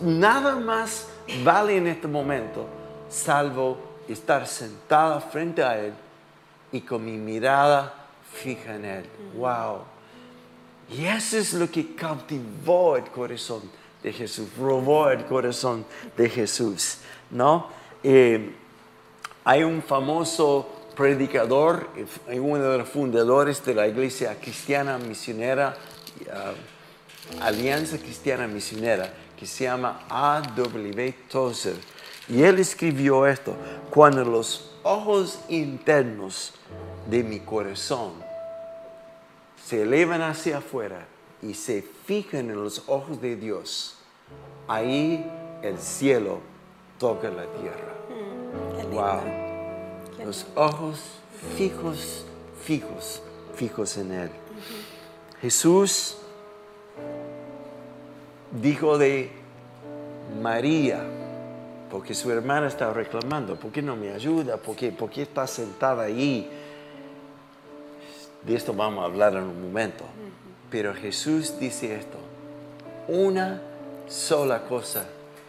Nada 0.00 0.56
más 0.56 1.08
vale 1.42 1.76
en 1.76 1.88
este 1.88 2.06
momento, 2.06 2.66
salvo 3.08 3.78
estar 4.08 4.46
sentada 4.46 5.20
frente 5.20 5.62
a 5.62 5.78
Él 5.78 5.94
y 6.70 6.80
con 6.80 7.04
mi 7.04 7.16
mirada 7.16 7.92
fija 8.32 8.76
en 8.76 8.84
Él. 8.84 9.04
¡Wow! 9.36 9.93
Y 10.96 11.06
eso 11.06 11.38
es 11.38 11.52
lo 11.54 11.70
que 11.70 11.94
cautivó 11.94 12.96
el 12.96 13.04
corazón 13.04 13.62
de 14.02 14.12
Jesús, 14.12 14.48
robó 14.58 15.10
el 15.10 15.24
corazón 15.24 15.84
de 16.16 16.28
Jesús, 16.28 16.98
¿no? 17.30 17.68
Eh, 18.02 18.54
hay 19.44 19.64
un 19.64 19.82
famoso 19.82 20.68
predicador, 20.94 21.88
eh, 22.28 22.38
uno 22.38 22.62
de 22.62 22.78
los 22.78 22.88
fundadores 22.88 23.64
de 23.64 23.74
la 23.74 23.88
iglesia 23.88 24.38
cristiana 24.40 24.98
misionera, 24.98 25.76
uh, 26.26 27.42
Alianza 27.42 27.98
Cristiana 27.98 28.46
Misionera, 28.46 29.12
que 29.36 29.46
se 29.46 29.64
llama 29.64 30.04
A.W. 30.08 31.14
Tozer. 31.28 31.74
Y 32.28 32.42
él 32.42 32.58
escribió 32.58 33.26
esto, 33.26 33.56
cuando 33.90 34.24
los 34.24 34.70
ojos 34.82 35.40
internos 35.48 36.52
de 37.10 37.22
mi 37.24 37.40
corazón 37.40 38.23
se 39.64 39.82
elevan 39.82 40.22
hacia 40.22 40.58
afuera 40.58 41.06
y 41.42 41.54
se 41.54 41.82
fijan 41.82 42.50
en 42.50 42.62
los 42.62 42.82
ojos 42.86 43.20
de 43.20 43.36
Dios, 43.36 43.96
ahí 44.68 45.30
el 45.62 45.78
cielo 45.78 46.40
toca 46.98 47.30
la 47.30 47.46
tierra. 47.46 47.94
Mm, 48.10 48.94
wow. 48.94 50.24
Los 50.26 50.46
ojos 50.54 51.00
fijos, 51.56 52.24
fijos, 52.62 53.22
fijos 53.54 53.96
en 53.96 54.12
Él. 54.12 54.30
Jesús 55.40 56.18
dijo 58.60 58.98
de 58.98 59.30
María, 60.42 61.02
porque 61.90 62.14
su 62.14 62.30
hermana 62.30 62.66
estaba 62.66 62.92
reclamando, 62.92 63.56
¿por 63.56 63.70
qué 63.70 63.82
no 63.82 63.96
me 63.96 64.12
ayuda? 64.12 64.56
¿Por 64.56 64.76
qué, 64.76 64.92
¿Por 64.92 65.10
qué 65.10 65.22
está 65.22 65.46
sentada 65.46 66.04
ahí? 66.04 66.50
De 68.46 68.54
esto 68.54 68.74
vamos 68.74 69.02
a 69.02 69.06
hablar 69.06 69.34
en 69.34 69.44
un 69.44 69.62
momento. 69.62 70.04
Pero 70.70 70.94
Jesús 70.94 71.58
dice 71.58 71.94
esto, 71.94 72.18
una 73.08 73.60
sola 74.08 74.64
cosa 74.64 75.06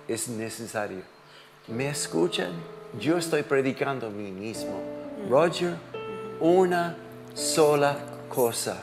es 0.08 0.28
necesaria. 0.28 1.04
¿Me 1.68 1.90
escuchan? 1.90 2.52
Yo 3.00 3.18
estoy 3.18 3.44
predicando 3.44 4.08
a 4.08 4.10
mí 4.10 4.32
mismo. 4.32 4.80
Roger, 5.30 5.76
una 6.40 6.96
sola 7.34 7.98
cosa 8.30 8.78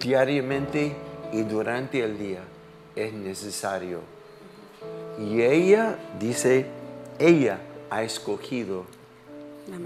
diariamente 0.00 0.96
y 1.32 1.42
durante 1.42 2.02
el 2.02 2.18
día 2.18 2.40
es 2.96 3.12
necesario. 3.12 4.00
Y 5.18 5.42
ella 5.42 5.98
dice, 6.18 6.66
ella 7.18 7.58
ha 7.90 8.02
escogido 8.02 8.84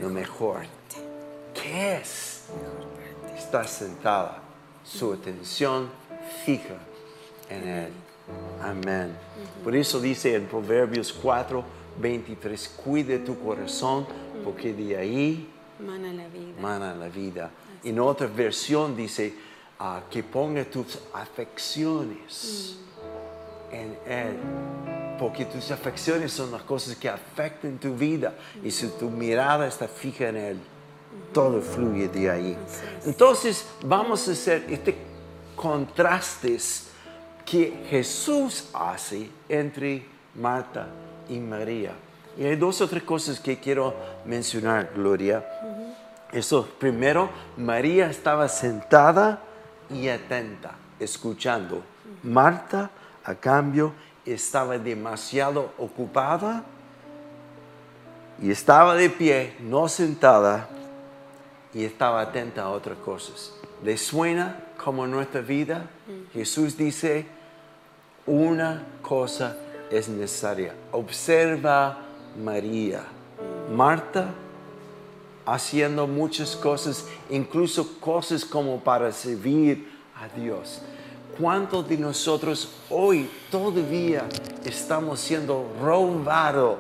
lo 0.00 0.09
mejor. 0.09 0.62
¿Qué 1.55 1.97
es? 1.97 2.45
Está 3.37 3.64
sentada, 3.64 4.38
su 4.85 5.12
atención 5.12 5.90
fija 6.45 6.76
en 7.50 7.69
Él. 7.69 7.93
Amén. 8.62 9.14
Por 9.62 9.76
eso 9.76 10.00
dice 10.00 10.35
en 10.35 10.47
Proverbios 10.47 11.12
4, 11.12 11.62
23, 11.99 12.69
cuide 12.83 13.19
tu 13.19 13.38
corazón 13.38 14.07
porque 14.45 14.73
de 14.73 14.97
ahí 14.97 15.50
mana 15.78 16.12
la 16.12 16.28
vida. 16.28 16.61
Mana 16.61 16.95
la 16.95 17.09
vida. 17.09 17.50
En 17.85 18.00
otra 18.00 18.26
versión 18.26 18.97
dice 18.97 19.35
ah, 19.78 20.02
que 20.11 20.23
ponga 20.23 20.64
tus 20.64 20.99
afecciones 21.12 22.78
en 23.71 23.99
Él. 24.07 24.37
Porque 25.19 25.47
tus 25.47 25.71
afecciones 25.71 26.33
son 26.33 26.50
las 26.50 26.62
cosas 26.62 26.97
que 26.97 27.09
afectan 27.09 27.78
tu 27.78 27.95
vida. 27.95 28.35
Y 28.62 28.71
si 28.71 28.88
tu 28.88 29.11
mirada 29.11 29.66
está 29.66 29.88
fija 29.88 30.28
en 30.28 30.37
Él, 30.37 30.61
todo 31.32 31.61
fluye 31.61 32.08
de 32.08 32.30
ahí. 32.30 32.58
Entonces 33.04 33.66
vamos 33.82 34.26
a 34.28 34.32
hacer 34.32 34.66
este 34.68 34.96
contrastes 35.54 36.90
que 37.44 37.85
Jesús 37.88 38.68
hace 38.73 39.30
entre 39.49 40.06
Marta 40.35 40.88
y 41.28 41.38
María. 41.38 41.92
Y 42.38 42.44
hay 42.44 42.56
dos 42.56 42.80
o 42.80 42.88
tres 42.88 43.02
cosas 43.02 43.40
que 43.40 43.58
quiero 43.58 43.94
mencionar, 44.26 44.92
Gloria. 44.94 45.44
Eso, 46.32 46.68
primero, 46.78 47.30
María 47.56 48.11
estaba 48.11 48.49
sentada 48.49 49.40
y 49.88 50.08
atenta, 50.08 50.73
escuchando. 51.00 51.82
Marta 52.23 52.90
a 53.25 53.35
cambio, 53.35 53.92
estaba 54.25 54.76
demasiado 54.76 55.73
ocupada 55.78 56.64
y 58.42 58.50
estaba 58.50 58.94
de 58.94 59.08
pie, 59.08 59.56
no 59.61 59.88
sentada, 59.88 60.68
y 61.76 61.85
estaba 61.85 62.23
atenta 62.23 62.62
a 62.62 62.71
otras 62.71 62.97
cosas. 62.97 63.52
¿Le 63.85 63.99
suena 63.99 64.64
como 64.83 65.06
nuestra 65.06 65.42
vida? 65.42 65.90
Jesús 66.33 66.75
dice, 66.75 67.26
una 68.25 68.83
cosa 69.02 69.59
es 69.90 70.09
necesaria. 70.09 70.75
Observa 70.90 71.99
María. 72.42 73.04
Marta 73.71 74.33
haciendo 75.45 76.06
muchas 76.06 76.56
cosas, 76.56 77.04
incluso 77.28 78.00
cosas 78.00 78.47
como 78.47 78.80
para 78.80 79.12
servir 79.12 79.87
a 80.14 80.28
Dios. 80.28 80.80
¿Cuántos 81.38 81.87
de 81.87 81.99
nosotros 81.99 82.71
hoy 82.88 83.28
todavía 83.50 84.26
estamos 84.64 85.21
siendo 85.21 85.71
robados 85.83 86.78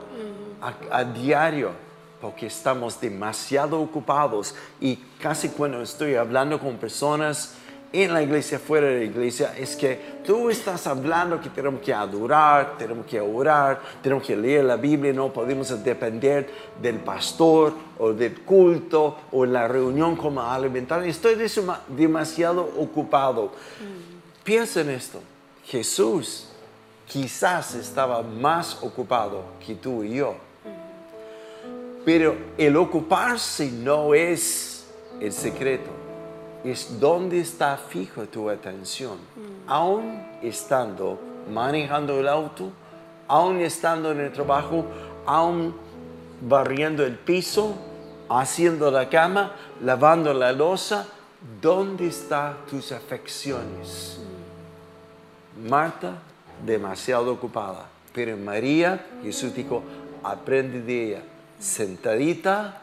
a, 0.90 1.04
diario? 1.04 1.85
Porque 2.20 2.46
estamos 2.46 3.00
demasiado 3.00 3.80
ocupados 3.80 4.54
y 4.80 4.96
casi 5.20 5.50
cuando 5.50 5.82
estoy 5.82 6.14
hablando 6.14 6.58
con 6.58 6.76
personas 6.76 7.54
en 7.92 8.12
la 8.12 8.22
iglesia, 8.22 8.58
fuera 8.58 8.88
de 8.88 8.98
la 8.98 9.04
iglesia, 9.04 9.54
es 9.56 9.76
que 9.76 10.18
tú 10.24 10.50
estás 10.50 10.86
hablando 10.86 11.40
que 11.40 11.48
tenemos 11.48 11.80
que 11.80 11.94
adorar, 11.94 12.76
tenemos 12.76 13.06
que 13.06 13.20
orar, 13.20 13.80
tenemos 14.02 14.24
que 14.24 14.36
leer 14.36 14.64
la 14.64 14.76
Biblia, 14.76 15.12
no 15.12 15.32
podemos 15.32 15.82
depender 15.82 16.50
del 16.82 16.96
pastor 16.96 17.72
o 17.98 18.12
del 18.12 18.42
culto 18.42 19.16
o 19.32 19.46
la 19.46 19.68
reunión 19.68 20.16
como 20.16 20.42
alimentar. 20.42 21.02
Estoy 21.04 21.36
demasiado 21.88 22.68
ocupado. 22.76 23.52
Piensa 24.44 24.80
en 24.80 24.90
esto. 24.90 25.20
Jesús 25.64 26.48
quizás 27.06 27.74
estaba 27.74 28.22
más 28.22 28.78
ocupado 28.82 29.42
que 29.64 29.74
tú 29.74 30.02
y 30.02 30.16
yo. 30.16 30.36
Pero 32.06 32.36
el 32.56 32.74
ocuparse 32.76 33.70
no 33.70 34.14
es 34.14 34.86
el 35.20 35.32
secreto 35.32 36.06
es 36.70 36.98
dónde 36.98 37.38
está 37.38 37.76
fijo 37.76 38.24
tu 38.24 38.50
atención. 38.50 39.18
Aún 39.68 40.20
estando 40.42 41.18
manejando 41.52 42.18
el 42.18 42.26
auto, 42.26 42.70
aún 43.28 43.60
estando 43.60 44.10
en 44.10 44.20
el 44.20 44.32
trabajo, 44.32 44.84
aún 45.26 45.74
barriendo 46.40 47.04
el 47.04 47.14
piso, 47.14 47.76
haciendo 48.28 48.90
la 48.90 49.08
cama, 49.08 49.52
lavando 49.80 50.34
la 50.34 50.50
losa, 50.50 51.06
¿dónde 51.62 52.08
están 52.08 52.56
tus 52.68 52.90
afecciones? 52.90 54.18
Marta, 55.68 56.14
demasiado 56.64 57.32
ocupada, 57.32 57.86
pero 58.12 58.36
María, 58.36 59.06
Jesús 59.22 59.54
dijo, 59.54 59.82
aprende 60.24 60.80
de 60.80 61.04
ella, 61.04 61.22
sentadita, 61.58 62.82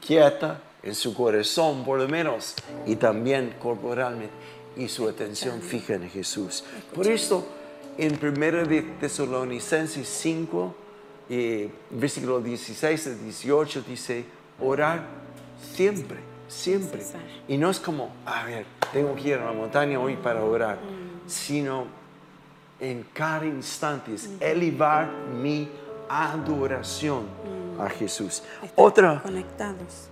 quieta, 0.00 0.60
en 0.82 0.94
su 0.94 1.14
corazón 1.14 1.84
por 1.84 1.98
lo 1.98 2.08
menos 2.08 2.54
y 2.86 2.96
también 2.96 3.54
corporalmente 3.60 4.32
y 4.76 4.88
su 4.88 5.08
atención 5.08 5.60
fija 5.60 5.94
en 5.94 6.08
Jesús. 6.08 6.64
Por 6.94 7.06
eso 7.06 7.46
en 7.96 8.14
1 8.14 8.64
de 8.64 8.82
Tesalonicenses 9.00 10.08
5, 10.08 10.74
eh, 11.28 11.68
versículo 11.90 12.40
16 12.40 13.06
a 13.08 13.10
18 13.10 13.82
dice, 13.82 14.24
orar 14.60 15.04
siempre, 15.74 16.18
siempre. 16.46 17.02
Y 17.48 17.56
no 17.56 17.70
es 17.70 17.80
como, 17.80 18.10
a 18.24 18.44
ver, 18.44 18.66
tengo 18.92 19.16
que 19.16 19.30
ir 19.30 19.34
a 19.34 19.46
la 19.46 19.52
montaña 19.52 19.98
hoy 19.98 20.16
para 20.16 20.44
orar, 20.44 20.76
mm. 20.76 21.28
sino 21.28 21.86
en 22.78 23.04
cada 23.12 23.44
instante 23.46 24.14
es 24.14 24.30
elevar 24.38 25.10
mi 25.42 25.68
adoración 26.08 27.24
mm. 27.24 27.67
A 27.78 27.88
Jesús. 27.88 28.42
Otra 28.74 29.22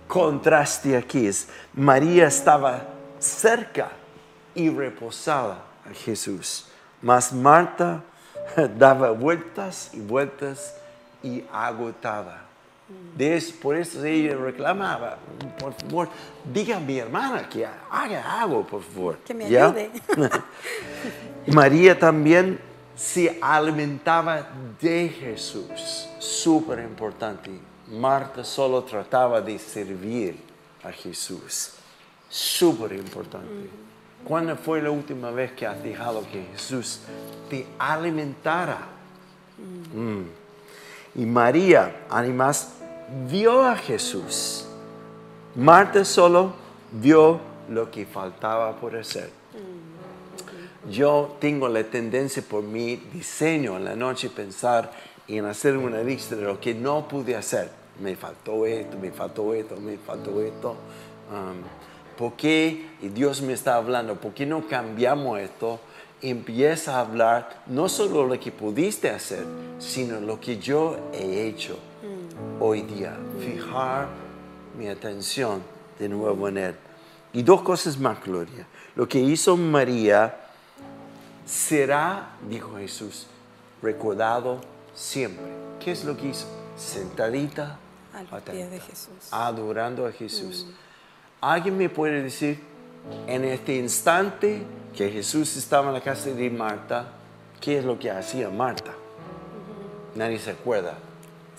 contraste 0.07 0.95
aquí 0.95 1.27
es, 1.27 1.47
María 1.73 2.27
estaba 2.27 2.81
cerca 3.19 3.89
y 4.55 4.69
reposada 4.69 5.63
a 5.89 5.93
Jesús, 5.93 6.67
mas 7.01 7.31
Marta 7.33 8.03
daba 8.77 9.11
vueltas 9.11 9.91
y 9.93 9.99
vueltas 9.99 10.75
y 11.23 11.43
agotada. 11.51 12.43
Mm. 12.89 13.61
por 13.61 13.75
eso 13.75 14.05
ella 14.05 14.37
reclamaba, 14.37 15.17
por 15.59 15.73
favor, 15.73 16.07
diga 16.53 16.77
a 16.77 16.79
mi 16.79 16.97
hermana 16.97 17.49
que 17.49 17.65
haga 17.65 18.41
algo, 18.41 18.65
por 18.65 18.81
favor. 18.81 19.17
Que 19.25 19.33
me 19.33 19.45
ayude. 19.45 19.91
María 21.47 21.99
también 21.99 22.59
se 22.97 23.37
alimentaba 23.39 24.47
de 24.81 25.07
Jesús. 25.09 26.09
Súper 26.17 26.79
importante. 26.79 27.51
Marta 27.91 28.43
solo 28.43 28.83
trataba 28.83 29.39
de 29.39 29.59
servir 29.59 30.35
a 30.83 30.91
Jesús. 30.91 31.73
Súper 32.27 32.93
importante. 32.93 33.69
¿Cuándo 34.25 34.55
fue 34.57 34.81
la 34.81 34.89
última 34.89 35.31
vez 35.31 35.51
que 35.51 35.65
has 35.65 35.81
dejado 35.81 36.23
que 36.29 36.43
Jesús 36.51 36.99
te 37.49 37.67
alimentara? 37.77 38.79
Mm. 39.93 40.23
Y 41.21 41.25
María, 41.25 42.05
además, 42.09 42.73
vio 43.29 43.63
a 43.63 43.75
Jesús. 43.75 44.67
Marta 45.55 46.03
solo 46.03 46.53
vio 46.91 47.39
lo 47.69 47.89
que 47.89 48.05
faltaba 48.05 48.75
por 48.75 48.95
hacer 48.95 49.29
yo 50.89 51.35
tengo 51.39 51.67
la 51.67 51.83
tendencia 51.83 52.43
por 52.47 52.63
mi 52.63 52.95
diseño 52.95 53.77
en 53.77 53.85
la 53.85 53.95
noche 53.95 54.29
pensar 54.29 54.91
en 55.27 55.45
hacer 55.45 55.75
una 55.75 56.01
lista 56.01 56.35
de 56.35 56.43
lo 56.43 56.59
que 56.59 56.73
no 56.73 57.07
pude 57.07 57.35
hacer. 57.35 57.69
Me 58.01 58.15
faltó 58.15 58.65
esto, 58.65 58.97
me 58.97 59.11
faltó 59.11 59.53
esto, 59.53 59.75
me 59.77 59.97
faltó 59.97 60.41
esto. 60.41 60.75
Um, 61.31 61.63
¿Por 62.17 62.33
qué? 62.33 62.89
Y 63.01 63.09
Dios 63.09 63.41
me 63.41 63.53
está 63.53 63.75
hablando, 63.75 64.15
¿por 64.15 64.33
qué 64.33 64.45
no 64.45 64.67
cambiamos 64.67 65.39
esto? 65.39 65.79
Empieza 66.21 66.97
a 66.97 67.01
hablar 67.01 67.63
no 67.67 67.89
solo 67.89 68.25
lo 68.25 68.39
que 68.39 68.51
pudiste 68.51 69.09
hacer, 69.09 69.45
sino 69.77 70.19
lo 70.19 70.39
que 70.39 70.57
yo 70.57 70.97
he 71.13 71.47
hecho 71.47 71.73
mm. 71.73 72.61
hoy 72.61 72.81
día. 72.83 73.15
Fijar 73.39 74.07
mi 74.77 74.87
atención 74.87 75.61
de 75.99 76.09
nuevo 76.09 76.47
en 76.47 76.57
Él. 76.57 76.75
Y 77.33 77.43
dos 77.43 77.61
cosas 77.61 77.99
más, 77.99 78.23
Gloria. 78.23 78.65
Lo 78.95 79.07
que 79.07 79.19
hizo 79.19 79.57
María 79.57 80.46
será, 81.47 82.35
dijo 82.47 82.77
Jesús, 82.77 83.25
recordado 83.81 84.59
siempre. 84.93 85.45
¿Qué 85.79 85.91
es 85.91 86.03
lo 86.03 86.15
que 86.17 86.27
hizo? 86.27 86.45
Sentadita, 86.75 87.79
al 88.13 88.41
pie 88.43 88.67
de 88.67 88.79
Jesús. 88.79 89.13
adorando 89.31 90.05
a 90.05 90.11
Jesús. 90.11 90.65
Mm. 90.67 90.71
¿Alguien 91.41 91.77
me 91.77 91.89
puede 91.89 92.21
decir, 92.21 92.59
en 93.27 93.45
este 93.45 93.77
instante 93.77 94.63
que 94.95 95.09
Jesús 95.09 95.55
estaba 95.55 95.87
en 95.87 95.93
la 95.93 96.01
casa 96.01 96.29
de 96.29 96.49
Marta, 96.49 97.13
qué 97.61 97.79
es 97.79 97.85
lo 97.85 97.97
que 97.97 98.11
hacía 98.11 98.49
Marta? 98.49 98.91
Nadie 100.15 100.39
se 100.39 100.51
acuerda, 100.51 100.97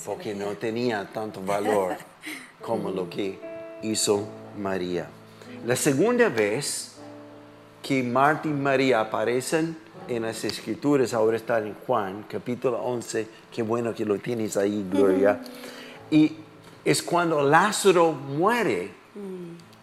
porque 0.04 0.34
no 0.34 0.50
tenía 0.56 1.08
tanto 1.12 1.40
valor 1.40 1.96
como 2.60 2.90
lo 2.90 3.08
que 3.08 3.38
hizo 3.82 4.28
María. 4.58 5.08
La 5.64 5.76
segunda 5.76 6.28
vez 6.28 6.97
que 7.82 8.02
Marta 8.02 8.48
y 8.48 8.52
María 8.52 9.00
aparecen 9.00 9.76
en 10.08 10.22
las 10.22 10.44
escrituras, 10.44 11.12
ahora 11.14 11.36
está 11.36 11.58
en 11.58 11.74
Juan, 11.86 12.24
capítulo 12.28 12.78
11, 12.78 13.28
qué 13.52 13.62
bueno 13.62 13.94
que 13.94 14.04
lo 14.04 14.18
tienes 14.18 14.56
ahí, 14.56 14.86
Gloria. 14.90 15.40
Y 16.10 16.36
es 16.84 17.02
cuando 17.02 17.42
Lázaro 17.42 18.12
muere. 18.12 18.96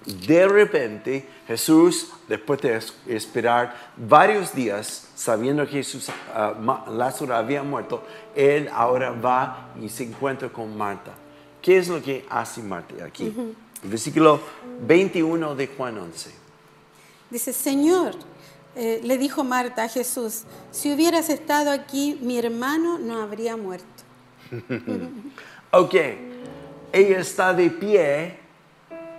De 0.06 0.48
repente, 0.48 1.28
Jesús, 1.48 2.12
después 2.28 2.62
de 2.62 2.80
esperar 3.08 3.76
varios 3.98 4.54
días, 4.54 5.10
sabiendo 5.16 5.66
que 5.66 5.74
Jesús, 5.74 6.10
uh, 6.10 6.92
Lázaro 6.92 7.36
había 7.36 7.64
muerto, 7.64 8.04
él 8.36 8.70
ahora 8.72 9.12
va 9.12 9.70
y 9.82 9.90
se 9.90 10.04
encuentra 10.04 10.50
con 10.50 10.78
Marta. 10.78 11.12
¿Qué 11.62 11.78
es 11.78 11.88
lo 11.88 12.02
que 12.02 12.24
hace 12.30 12.62
Marta 12.62 13.04
aquí? 13.04 13.34
Versículo 13.82 14.40
21 14.86 15.56
de 15.56 15.68
Juan 15.68 15.98
11. 15.98 16.45
Dice, 17.30 17.54
Señor, 17.54 18.16
eh, 18.76 19.00
le 19.04 19.18
dijo 19.18 19.44
Marta 19.44 19.84
a 19.84 19.90
Jesús, 19.90 20.44
si 20.72 20.94
hubieras 20.94 21.30
estado 21.30 21.72
aquí, 21.72 22.20
mi 22.22 22.38
hermano 22.38 23.00
no 23.00 23.22
habría 23.22 23.56
muerto. 23.58 24.04
ok, 25.72 25.96
ella 26.92 27.20
está 27.20 27.54
de 27.54 27.70
pie 27.70 28.40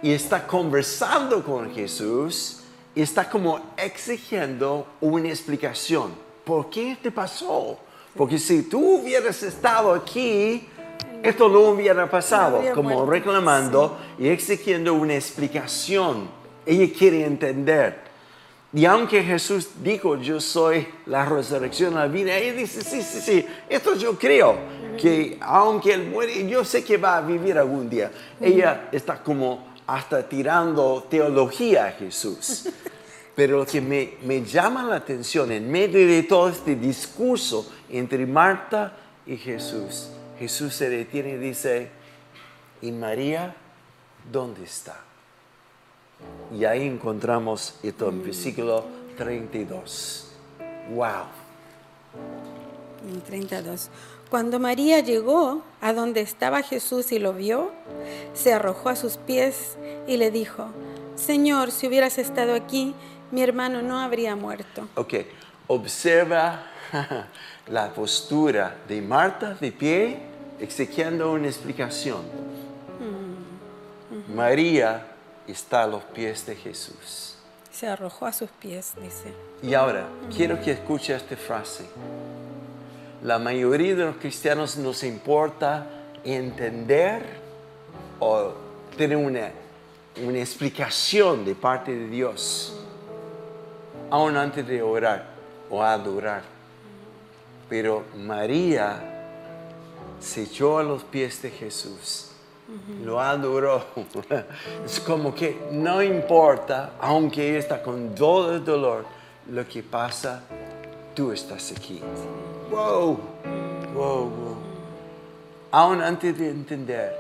y 0.02 0.12
está 0.12 0.46
conversando 0.46 1.42
con 1.42 1.74
Jesús 1.74 2.60
y 2.94 3.02
está 3.02 3.28
como 3.28 3.60
exigiendo 3.76 4.86
una 5.00 5.28
explicación. 5.28 6.12
¿Por 6.44 6.70
qué 6.70 6.96
te 7.02 7.10
pasó? 7.10 7.78
Porque 8.16 8.38
si 8.38 8.62
tú 8.62 9.00
hubieras 9.00 9.42
estado 9.42 9.92
aquí, 9.92 10.66
esto 11.22 11.48
no 11.48 11.60
hubiera 11.70 12.08
pasado, 12.08 12.62
como 12.74 13.04
reclamando 13.04 13.98
y 14.18 14.28
exigiendo 14.28 14.94
una 14.94 15.14
explicación. 15.14 16.28
Ella 16.66 16.92
quiere 16.92 17.24
entender. 17.24 18.06
Y 18.72 18.84
aunque 18.84 19.22
Jesús 19.22 19.70
dijo, 19.82 20.16
yo 20.18 20.40
soy 20.40 20.86
la 21.06 21.24
resurrección 21.24 21.94
la 21.94 22.08
vida, 22.08 22.36
ella 22.36 22.52
dice, 22.52 22.82
sí, 22.82 23.00
sí, 23.00 23.20
sí, 23.20 23.46
esto 23.70 23.94
yo 23.94 24.18
creo, 24.18 24.58
que 25.00 25.38
aunque 25.40 25.94
él 25.94 26.08
muere, 26.10 26.46
yo 26.46 26.64
sé 26.64 26.84
que 26.84 26.98
va 26.98 27.16
a 27.16 27.20
vivir 27.22 27.56
algún 27.56 27.88
día. 27.88 28.10
Ella 28.40 28.88
está 28.92 29.22
como 29.22 29.74
hasta 29.86 30.28
tirando 30.28 31.06
teología 31.08 31.86
a 31.86 31.92
Jesús. 31.92 32.68
Pero 33.34 33.58
lo 33.58 33.66
que 33.66 33.80
me, 33.80 34.14
me 34.24 34.42
llama 34.42 34.82
la 34.82 34.96
atención 34.96 35.52
en 35.52 35.70
medio 35.70 36.06
de 36.06 36.22
todo 36.24 36.48
este 36.48 36.74
discurso 36.74 37.70
entre 37.88 38.26
Marta 38.26 38.96
y 39.26 39.36
Jesús, 39.36 40.08
Jesús 40.38 40.74
se 40.74 40.90
detiene 40.90 41.30
y 41.30 41.36
dice, 41.36 41.88
¿y 42.82 42.92
María 42.92 43.54
dónde 44.30 44.64
está? 44.64 45.05
Y 46.56 46.64
ahí 46.64 46.86
encontramos 46.86 47.74
esto 47.82 48.08
en 48.08 48.22
versículo 48.22 48.84
32. 49.16 50.28
¡Wow! 50.94 51.26
En 53.08 53.20
32. 53.20 53.90
Cuando 54.30 54.58
María 54.58 55.00
llegó 55.00 55.62
a 55.80 55.92
donde 55.92 56.20
estaba 56.20 56.62
Jesús 56.62 57.12
y 57.12 57.18
lo 57.18 57.32
vio, 57.32 57.70
se 58.34 58.52
arrojó 58.52 58.88
a 58.88 58.96
sus 58.96 59.16
pies 59.16 59.76
y 60.06 60.16
le 60.16 60.30
dijo, 60.30 60.68
Señor, 61.14 61.70
si 61.70 61.86
hubieras 61.86 62.18
estado 62.18 62.54
aquí, 62.54 62.94
mi 63.30 63.42
hermano 63.42 63.82
no 63.82 64.00
habría 64.00 64.34
muerto. 64.36 64.88
Ok, 64.96 65.14
observa 65.68 66.66
la 67.68 67.92
postura 67.92 68.76
de 68.88 69.00
Marta 69.00 69.54
de 69.54 69.72
pie, 69.72 70.18
exigiendo 70.60 71.32
una 71.32 71.46
explicación. 71.46 72.22
María 74.34 75.15
está 75.48 75.82
a 75.82 75.86
los 75.86 76.02
pies 76.04 76.46
de 76.46 76.56
Jesús. 76.56 77.36
Se 77.70 77.86
arrojó 77.86 78.26
a 78.26 78.32
sus 78.32 78.50
pies, 78.50 78.92
dice. 79.00 79.32
Y 79.62 79.74
ahora, 79.74 80.06
quiero 80.34 80.60
que 80.60 80.72
escuche 80.72 81.14
esta 81.14 81.36
frase. 81.36 81.84
La 83.22 83.38
mayoría 83.38 83.94
de 83.94 84.04
los 84.04 84.16
cristianos 84.16 84.76
nos 84.76 85.02
importa 85.02 85.86
entender 86.24 87.22
o 88.18 88.52
tener 88.96 89.16
una, 89.16 89.50
una 90.24 90.38
explicación 90.38 91.44
de 91.44 91.54
parte 91.54 91.94
de 91.94 92.08
Dios, 92.08 92.74
aún 94.10 94.36
antes 94.36 94.66
de 94.66 94.82
orar 94.82 95.26
o 95.70 95.82
adorar. 95.82 96.42
Pero 97.68 98.04
María 98.16 99.16
se 100.20 100.42
echó 100.42 100.78
a 100.78 100.82
los 100.82 101.02
pies 101.04 101.42
de 101.42 101.50
Jesús, 101.50 102.30
lo 103.04 103.20
adoró. 103.20 103.84
Es 104.84 105.00
como 105.00 105.34
que 105.34 105.68
no 105.72 106.02
importa, 106.02 106.92
aunque 107.00 107.58
está 107.58 107.82
con 107.82 108.14
todo 108.14 108.54
el 108.54 108.64
dolor, 108.64 109.04
lo 109.50 109.66
que 109.66 109.82
pasa, 109.82 110.42
tú 111.14 111.32
estás 111.32 111.72
aquí. 111.72 112.00
Wow, 112.70 113.18
wow, 113.94 114.28
wow. 114.28 114.56
Aún 115.70 116.00
antes 116.00 116.36
de 116.38 116.50
entender 116.50 117.14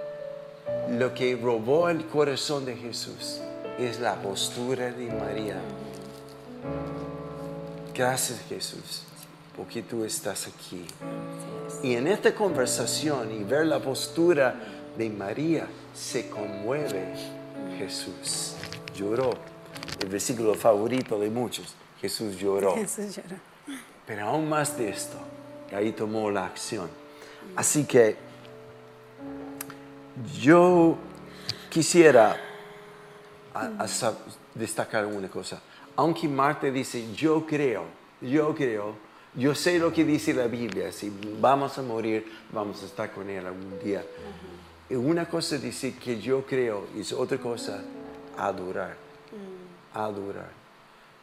lo 0.90 1.12
que 1.14 1.36
robó 1.36 1.88
el 1.88 2.06
corazón 2.06 2.64
de 2.64 2.76
Jesús, 2.76 3.40
es 3.78 4.00
la 4.00 4.14
postura 4.14 4.90
de 4.90 5.12
María. 5.12 5.60
Gracias 7.94 8.40
Jesús, 8.48 9.02
porque 9.56 9.82
tú 9.82 10.04
estás 10.04 10.46
aquí. 10.46 10.86
Y 11.82 11.94
en 11.94 12.06
esta 12.06 12.34
conversación 12.34 13.32
y 13.32 13.44
ver 13.44 13.66
la 13.66 13.78
postura 13.78 14.54
de 14.96 15.08
María, 15.10 15.66
se 15.94 16.28
conmueve 16.28 17.14
Jesús. 17.78 18.54
Lloró. 18.94 19.30
El 20.00 20.08
versículo 20.08 20.54
favorito 20.54 21.18
de 21.18 21.30
muchos. 21.30 21.74
Jesús 22.00 22.36
lloró. 22.38 22.74
Jesús 22.74 23.16
lloró. 23.16 23.36
Pero 24.06 24.26
aún 24.28 24.48
más 24.48 24.76
de 24.78 24.88
esto, 24.90 25.16
ahí 25.74 25.92
tomó 25.92 26.30
la 26.30 26.46
acción. 26.46 26.88
Así 27.56 27.84
que 27.84 28.16
yo 30.40 30.96
quisiera 31.70 32.36
a- 33.54 33.70
a 33.78 33.88
sa- 33.88 34.16
destacar 34.54 35.06
una 35.06 35.28
cosa. 35.28 35.60
Aunque 35.96 36.28
Marta 36.28 36.70
dice, 36.70 37.12
yo 37.14 37.46
creo, 37.46 37.84
yo 38.20 38.54
creo, 38.54 38.94
yo 39.34 39.54
sé 39.54 39.78
lo 39.78 39.92
que 39.92 40.04
dice 40.04 40.32
la 40.34 40.46
Biblia, 40.46 40.92
si 40.92 41.10
vamos 41.40 41.76
a 41.78 41.82
morir, 41.82 42.30
vamos 42.52 42.82
a 42.82 42.86
estar 42.86 43.10
con 43.12 43.28
Él 43.28 43.44
algún 43.46 43.78
día. 43.82 44.04
Una 44.90 45.28
cosa 45.28 45.58
dice 45.58 45.94
que 45.94 46.20
yo 46.20 46.46
creo, 46.46 46.86
y 46.94 47.00
es 47.00 47.12
otra 47.12 47.38
cosa 47.38 47.82
adorar, 48.38 48.96
adorar. 49.92 50.50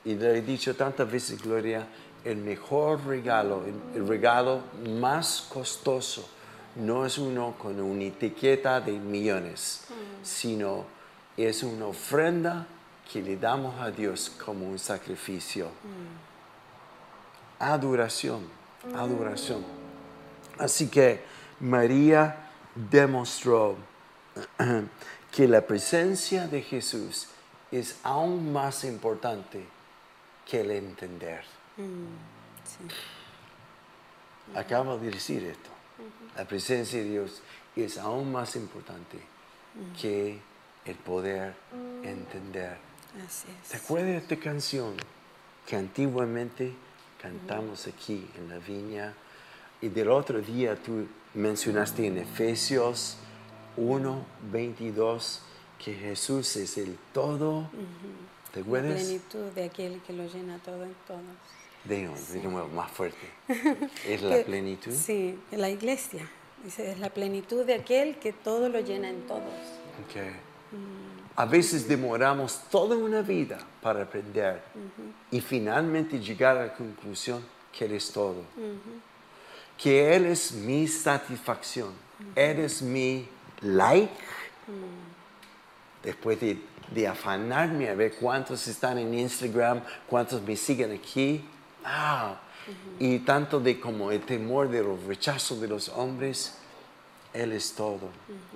Y 0.03 0.15
le 0.15 0.37
he 0.37 0.41
dicho 0.41 0.75
tantas 0.75 1.09
veces, 1.09 1.41
Gloria, 1.41 1.87
el 2.25 2.37
mejor 2.37 3.05
regalo, 3.05 3.63
el, 3.65 4.01
el 4.01 4.07
regalo 4.07 4.61
más 4.99 5.47
costoso, 5.49 6.27
no 6.75 7.05
es 7.05 7.17
uno 7.17 7.55
con 7.57 7.79
una 7.79 8.03
etiqueta 8.03 8.81
de 8.81 8.93
millones, 8.93 9.85
sino 10.23 10.85
es 11.37 11.63
una 11.63 11.87
ofrenda 11.87 12.65
que 13.11 13.21
le 13.21 13.37
damos 13.37 13.79
a 13.79 13.91
Dios 13.91 14.31
como 14.43 14.67
un 14.67 14.79
sacrificio. 14.79 15.67
Adoración, 17.59 18.41
adoración. 18.95 19.63
Así 20.57 20.87
que 20.87 21.21
María 21.59 22.42
demostró 22.75 23.77
que 25.31 25.47
la 25.47 25.61
presencia 25.61 26.47
de 26.47 26.61
Jesús 26.61 27.27
es 27.71 27.97
aún 28.03 28.51
más 28.53 28.83
importante 28.83 29.63
que 30.45 30.61
el 30.61 30.71
entender. 30.71 31.43
Acabo 34.55 34.97
de 34.97 35.09
decir 35.09 35.43
esto. 35.43 35.69
La 36.35 36.45
presencia 36.45 36.99
de 36.99 37.05
Dios 37.05 37.41
es 37.75 37.97
aún 37.97 38.31
más 38.31 38.55
importante 38.55 39.19
que 39.99 40.39
el 40.85 40.95
poder 40.95 41.55
entender. 42.03 42.77
Así 43.25 43.47
¿Te 43.69 43.77
acuerdas 43.77 44.09
de 44.09 44.17
esta 44.17 44.35
canción 44.37 44.95
que 45.65 45.75
antiguamente 45.75 46.73
cantamos 47.21 47.87
aquí 47.87 48.27
en 48.37 48.49
la 48.49 48.57
viña? 48.57 49.13
Y 49.81 49.89
del 49.89 50.09
otro 50.09 50.41
día 50.41 50.75
tú 50.75 51.07
mencionaste 51.33 52.07
en 52.07 52.17
Efesios 52.17 53.17
1, 53.77 54.25
22 54.51 55.41
que 55.83 55.93
Jesús 55.93 56.55
es 56.55 56.77
el 56.77 56.97
todo. 57.13 57.69
¿Te 58.51 58.59
La 58.59 58.65
acuerdas? 58.65 59.01
plenitud 59.03 59.45
de 59.55 59.63
aquel 59.65 60.01
que 60.05 60.13
lo 60.13 60.25
llena 60.27 60.59
todo 60.59 60.83
en 60.83 60.95
todos. 61.07 61.21
De, 61.85 62.07
de 62.07 62.43
nuevo, 62.47 62.67
más 62.69 62.89
fuerte. 62.91 63.27
Es 64.07 64.21
la 64.21 64.37
Que- 64.37 64.43
plenitud. 64.45 64.91
Sí, 64.93 65.37
la 65.51 65.69
iglesia. 65.69 66.29
Dice, 66.63 66.91
es 66.91 66.99
la 66.99 67.09
plenitud 67.09 67.65
de 67.65 67.73
aquel 67.73 68.15
que 68.19 68.31
todo 68.31 68.69
lo 68.69 68.79
llena 68.79 69.09
en 69.09 69.27
todos. 69.27 69.41
Ok. 69.41 70.21
A 71.35 71.45
veces 71.45 71.87
demoramos 71.89 72.61
toda 72.71 72.95
una 72.95 73.21
vida 73.21 73.57
para 73.81 74.03
aprender 74.03 74.61
y 75.29 75.41
finalmente 75.41 76.19
llegar 76.19 76.55
a 76.57 76.67
la 76.67 76.73
conclusión 76.73 77.43
que 77.77 77.85
Él 77.85 77.93
es 77.93 78.11
todo. 78.13 78.43
Que 79.77 80.15
Él 80.15 80.25
es 80.25 80.51
mi 80.53 80.87
satisfacción. 80.87 81.91
Él 82.35 82.59
es 82.59 82.81
mi 82.81 83.27
like. 83.61 84.13
Después 86.03 86.39
de, 86.39 86.59
de 86.93 87.07
afanarme 87.07 87.89
a 87.89 87.95
ver 87.95 88.15
cuántos 88.15 88.67
están 88.67 88.97
en 88.97 89.13
Instagram, 89.13 89.81
cuántos 90.07 90.41
me 90.41 90.55
siguen 90.55 90.91
aquí. 90.91 91.43
Ah, 91.83 92.39
Y 92.99 93.19
tanto 93.19 93.59
de 93.59 93.79
como 93.79 94.11
el 94.11 94.21
temor 94.21 94.69
de 94.69 94.83
los 94.83 95.03
rechazos 95.03 95.59
de 95.59 95.67
los 95.67 95.89
hombres. 95.89 96.57
Él 97.33 97.51
es 97.51 97.73
todo. 97.73 98.09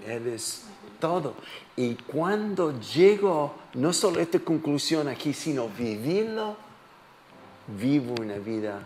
Él 0.06 0.27
es 0.27 0.63
todo. 0.99 1.34
Y 1.75 1.95
cuando 1.95 2.80
llego, 2.80 3.56
no 3.73 3.91
solo 3.91 4.19
a 4.19 4.23
esta 4.23 4.39
conclusión 4.39 5.08
aquí, 5.08 5.34
sino 5.34 5.67
vivirlo, 5.69 6.56
vivo 7.67 8.15
una 8.21 8.38
vida 8.38 8.80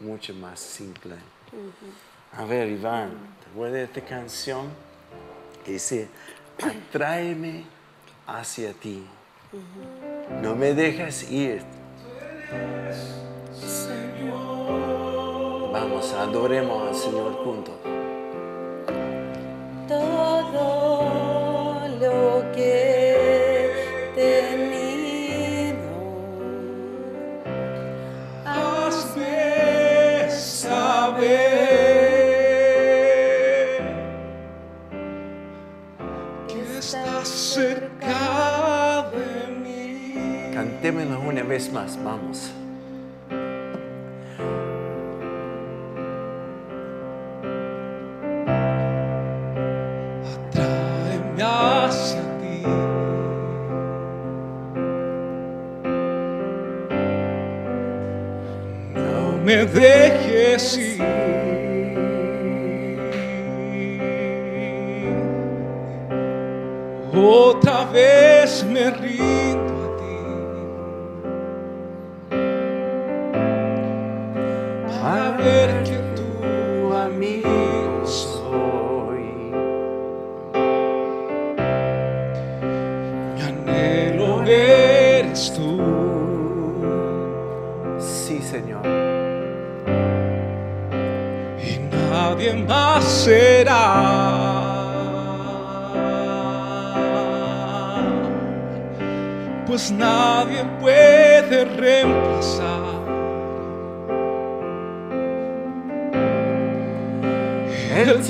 mucho 0.00 0.34
más 0.34 0.58
simple. 0.60 1.16
A 2.36 2.44
ver, 2.44 2.68
Iván, 2.68 3.10
¿te 3.42 3.50
acuerdas 3.50 3.74
de 3.74 3.84
esta 3.84 4.00
canción? 4.00 4.68
Que 5.64 5.72
dice, 5.72 6.08
atráeme 6.62 7.64
hacia 8.26 8.72
ti. 8.72 9.06
No 10.42 10.54
me 10.56 10.74
dejes 10.74 11.30
ir. 11.30 11.62
Vamos, 15.72 16.12
adoremos 16.12 16.88
al 16.88 16.94
Señor 16.94 17.32
juntos. 17.44 17.74
Vez 41.46 41.72
más, 41.72 41.98
vamos. 42.02 42.52
Tráeme 50.50 51.42
hacia 51.42 52.22
ti. 52.38 52.62
No 58.94 59.38
me 59.44 59.64
dejes 59.66 60.78
ir. 60.78 60.93
Para 75.04 75.32
ver 75.32 75.84
que 75.84 75.98
Tu 76.16 76.94
amigo 76.94 78.06
soy. 78.06 79.52
Mi 83.34 83.42
anhelo 83.42 84.42
eres 84.44 85.52
tú. 85.54 85.72
Señor. 88.00 88.86
y 91.60 91.78
nadie 91.94 92.54
más 92.66 93.04
será. 93.04 93.82
Pues 99.66 99.90
nadie 99.90 100.64
puede 100.80 101.23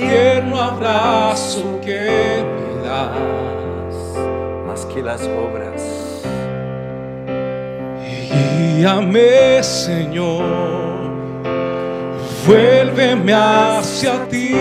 tierno 0.08 0.60
abrazo 0.60 1.80
que 1.82 2.42
me 2.54 2.86
das. 2.86 3.16
Más 4.66 4.84
que 4.86 5.02
las 5.02 5.22
obras. 5.22 5.82
Guíame, 8.76 9.62
Señor, 9.62 10.44
vuélveme 12.46 13.32
hacia 13.32 14.24
ti. 14.28 14.54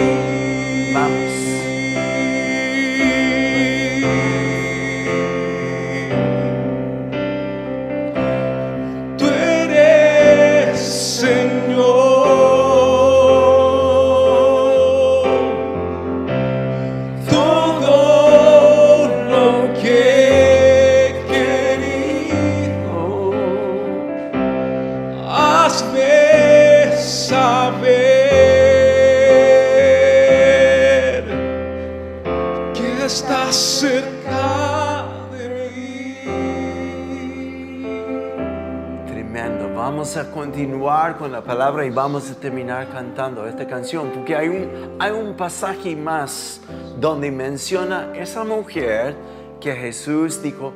Vamos 40.04 40.18
a 40.18 40.32
continuar 40.32 41.18
con 41.18 41.32
la 41.32 41.42
palabra 41.42 41.86
y 41.86 41.90
vamos 41.90 42.30
a 42.30 42.36
terminar 42.36 42.90
cantando 42.90 43.48
esta 43.48 43.66
canción 43.66 44.10
porque 44.14 44.36
hay 44.36 44.50
un, 44.50 44.98
hay 45.00 45.12
un 45.12 45.34
pasaje 45.38 45.96
más 45.96 46.60
donde 47.00 47.32
menciona 47.32 48.12
esa 48.14 48.44
mujer 48.44 49.16
que 49.62 49.74
Jesús 49.74 50.44
dijo, 50.44 50.74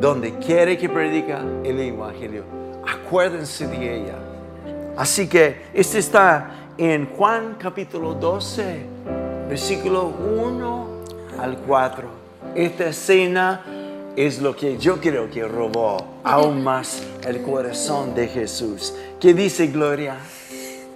donde 0.00 0.38
quiere 0.38 0.78
que 0.78 0.88
predica 0.88 1.42
el 1.64 1.80
Evangelio, 1.80 2.44
acuérdense 2.86 3.66
de 3.66 4.02
ella. 4.02 4.18
Así 4.96 5.28
que 5.28 5.62
este 5.74 5.98
está 5.98 6.70
en 6.78 7.06
Juan 7.06 7.56
capítulo 7.58 8.14
12, 8.14 8.86
versículo 9.48 10.04
1 10.04 10.88
al 11.40 11.56
4. 11.58 12.08
Esta 12.54 12.86
escena 12.86 13.62
es 14.16 14.40
lo 14.40 14.54
que 14.54 14.78
yo 14.78 15.00
creo 15.00 15.30
que 15.30 15.46
robó 15.46 16.04
aún 16.22 16.62
más 16.62 17.02
el 17.26 17.42
corazón 17.42 18.14
de 18.14 18.28
Jesús. 18.28 18.94
¿Qué 19.20 19.34
dice 19.34 19.66
Gloria? 19.68 20.18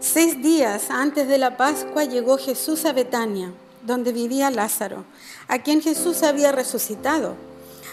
Seis 0.01 0.41
días 0.41 0.91
antes 0.91 1.27
de 1.27 1.39
la 1.39 1.57
Pascua 1.57 2.05
llegó 2.05 2.39
Jesús 2.39 2.85
a 2.85 2.93
Betania, 2.93 3.53
donde 3.85 4.13
vivía 4.13 4.51
Lázaro, 4.51 5.05
a 5.49 5.59
quien 5.59 5.83
Jesús 5.83 6.23
había 6.23 6.53
resucitado. 6.53 7.35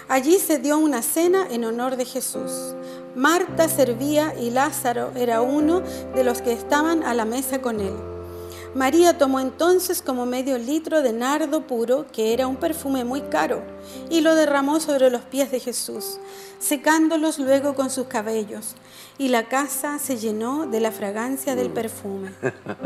Allí 0.08 0.38
se 0.38 0.60
dio 0.60 0.78
una 0.78 1.02
cena 1.02 1.48
en 1.50 1.66
honor 1.66 1.96
de 1.96 2.06
Jesús. 2.06 2.76
Marta 3.16 3.68
servía 3.68 4.36
y 4.40 4.52
Lázaro 4.52 5.12
era 5.16 5.42
uno 5.42 5.82
de 6.14 6.24
los 6.24 6.42
que 6.42 6.54
estaban 6.54 7.04
a 7.04 7.16
la 7.16 7.26
mesa 7.26 7.62
con 7.62 7.80
él. 7.80 8.15
María 8.76 9.18
tomó 9.18 9.40
entonces 9.40 10.02
como 10.02 10.26
medio 10.26 10.58
litro 10.58 11.02
de 11.02 11.14
nardo 11.14 11.66
puro, 11.66 12.08
que 12.12 12.34
era 12.34 12.46
un 12.46 12.58
perfume 12.58 13.06
muy 13.06 13.22
caro, 13.22 13.64
y 14.10 14.20
lo 14.20 14.36
derramó 14.36 14.82
sobre 14.82 15.10
los 15.10 15.22
pies 15.22 15.50
de 15.50 15.62
Jesús, 15.62 16.20
secándolos 16.60 17.40
luego 17.40 17.74
con 17.74 17.90
sus 17.90 18.08
cabellos. 18.08 18.76
Y 19.18 19.30
la 19.30 19.48
casa 19.48 19.98
se 19.98 20.18
llenó 20.18 20.68
de 20.68 20.82
la 20.82 20.92
fragancia 20.92 21.56
del 21.56 21.70
perfume. 21.70 22.32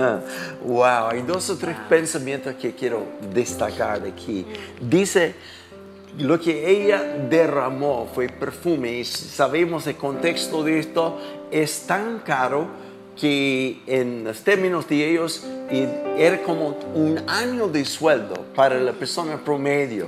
wow, 0.63 1.07
hay 1.09 1.23
dos 1.23 1.49
o 1.49 1.57
tres 1.57 1.75
pensamientos 1.89 2.53
que 2.53 2.75
quiero 2.75 3.07
destacar 3.33 4.03
de 4.03 4.09
aquí. 4.09 4.45
Dice, 4.79 5.33
lo 6.19 6.39
que 6.39 6.69
ella 6.69 7.01
derramó 7.27 8.07
fue 8.13 8.29
perfume 8.29 8.99
y 8.99 9.05
sabemos 9.05 9.87
el 9.87 9.95
contexto 9.95 10.63
de 10.63 10.77
esto 10.77 11.19
es 11.49 11.87
tan 11.87 12.19
caro 12.19 12.88
que 13.19 13.81
en 13.85 14.23
los 14.23 14.41
términos 14.43 14.87
de 14.87 15.11
ellos 15.11 15.43
era 16.17 16.41
como 16.43 16.77
un 16.95 17.21
año 17.27 17.67
de 17.67 17.83
sueldo 17.83 18.45
para 18.55 18.79
la 18.79 18.93
persona 18.93 19.37
promedio. 19.37 20.07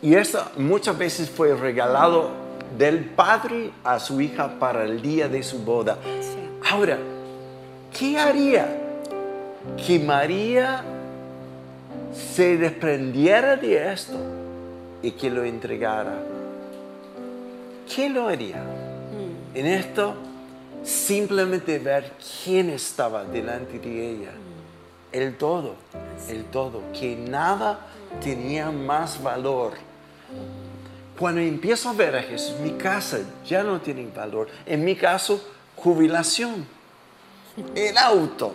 Y 0.00 0.14
eso 0.14 0.42
muchas 0.56 0.96
veces 0.96 1.28
fue 1.28 1.54
regalado 1.54 2.30
del 2.78 3.04
padre 3.04 3.70
a 3.84 3.98
su 3.98 4.20
hija 4.20 4.58
para 4.58 4.84
el 4.84 5.02
día 5.02 5.28
de 5.28 5.42
su 5.42 5.58
boda. 5.58 5.98
Ahora, 6.70 6.98
¿qué 7.98 8.18
haría 8.18 8.66
que 9.86 9.98
María 9.98 10.84
se 12.34 12.56
desprendiera 12.56 13.56
de 13.56 13.92
esto 13.92 14.16
y 15.02 15.10
que 15.10 15.30
lo 15.30 15.44
entregara? 15.44 16.14
¿Qué 17.94 18.08
lo 18.08 18.28
haría? 18.28 18.62
En 19.54 19.66
esto, 19.66 20.14
simplemente 20.88 21.78
ver 21.78 22.12
quién 22.42 22.70
estaba 22.70 23.24
delante 23.24 23.78
de 23.78 24.10
ella. 24.10 24.30
El 25.12 25.36
todo, 25.36 25.76
el 26.28 26.44
todo, 26.46 26.82
que 26.98 27.14
nada 27.14 27.80
tenía 28.22 28.70
más 28.70 29.22
valor. 29.22 29.74
Cuando 31.18 31.40
empiezo 31.40 31.90
a 31.90 31.92
ver 31.92 32.16
a 32.16 32.22
Jesús, 32.22 32.58
mi 32.60 32.72
casa 32.72 33.18
ya 33.44 33.62
no 33.62 33.80
tiene 33.80 34.08
valor. 34.14 34.48
En 34.64 34.84
mi 34.84 34.96
caso, 34.96 35.42
jubilación. 35.76 36.66
El 37.74 37.98
auto, 37.98 38.54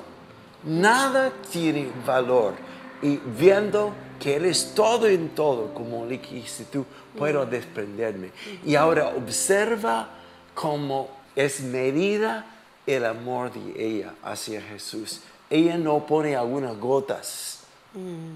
nada 0.64 1.32
tiene 1.52 1.90
valor. 2.06 2.54
Y 3.02 3.18
viendo 3.18 3.94
que 4.20 4.38
Él 4.38 4.46
es 4.46 4.74
todo 4.74 5.08
en 5.08 5.30
todo, 5.30 5.74
como 5.74 6.06
le 6.06 6.18
dijiste 6.18 6.66
tú, 6.66 6.86
puedo 7.18 7.46
desprenderme. 7.46 8.32
Y 8.66 8.76
ahora 8.76 9.10
observa 9.10 10.10
cómo 10.54 11.23
es 11.36 11.62
medida 11.62 12.46
el 12.86 13.06
amor 13.06 13.52
de 13.54 13.86
ella 13.86 14.14
hacia 14.24 14.62
Jesús. 14.62 15.22
Ella 15.50 15.78
no 15.78 16.06
pone 16.06 16.36
algunas 16.36 16.78
gotas, 16.78 17.60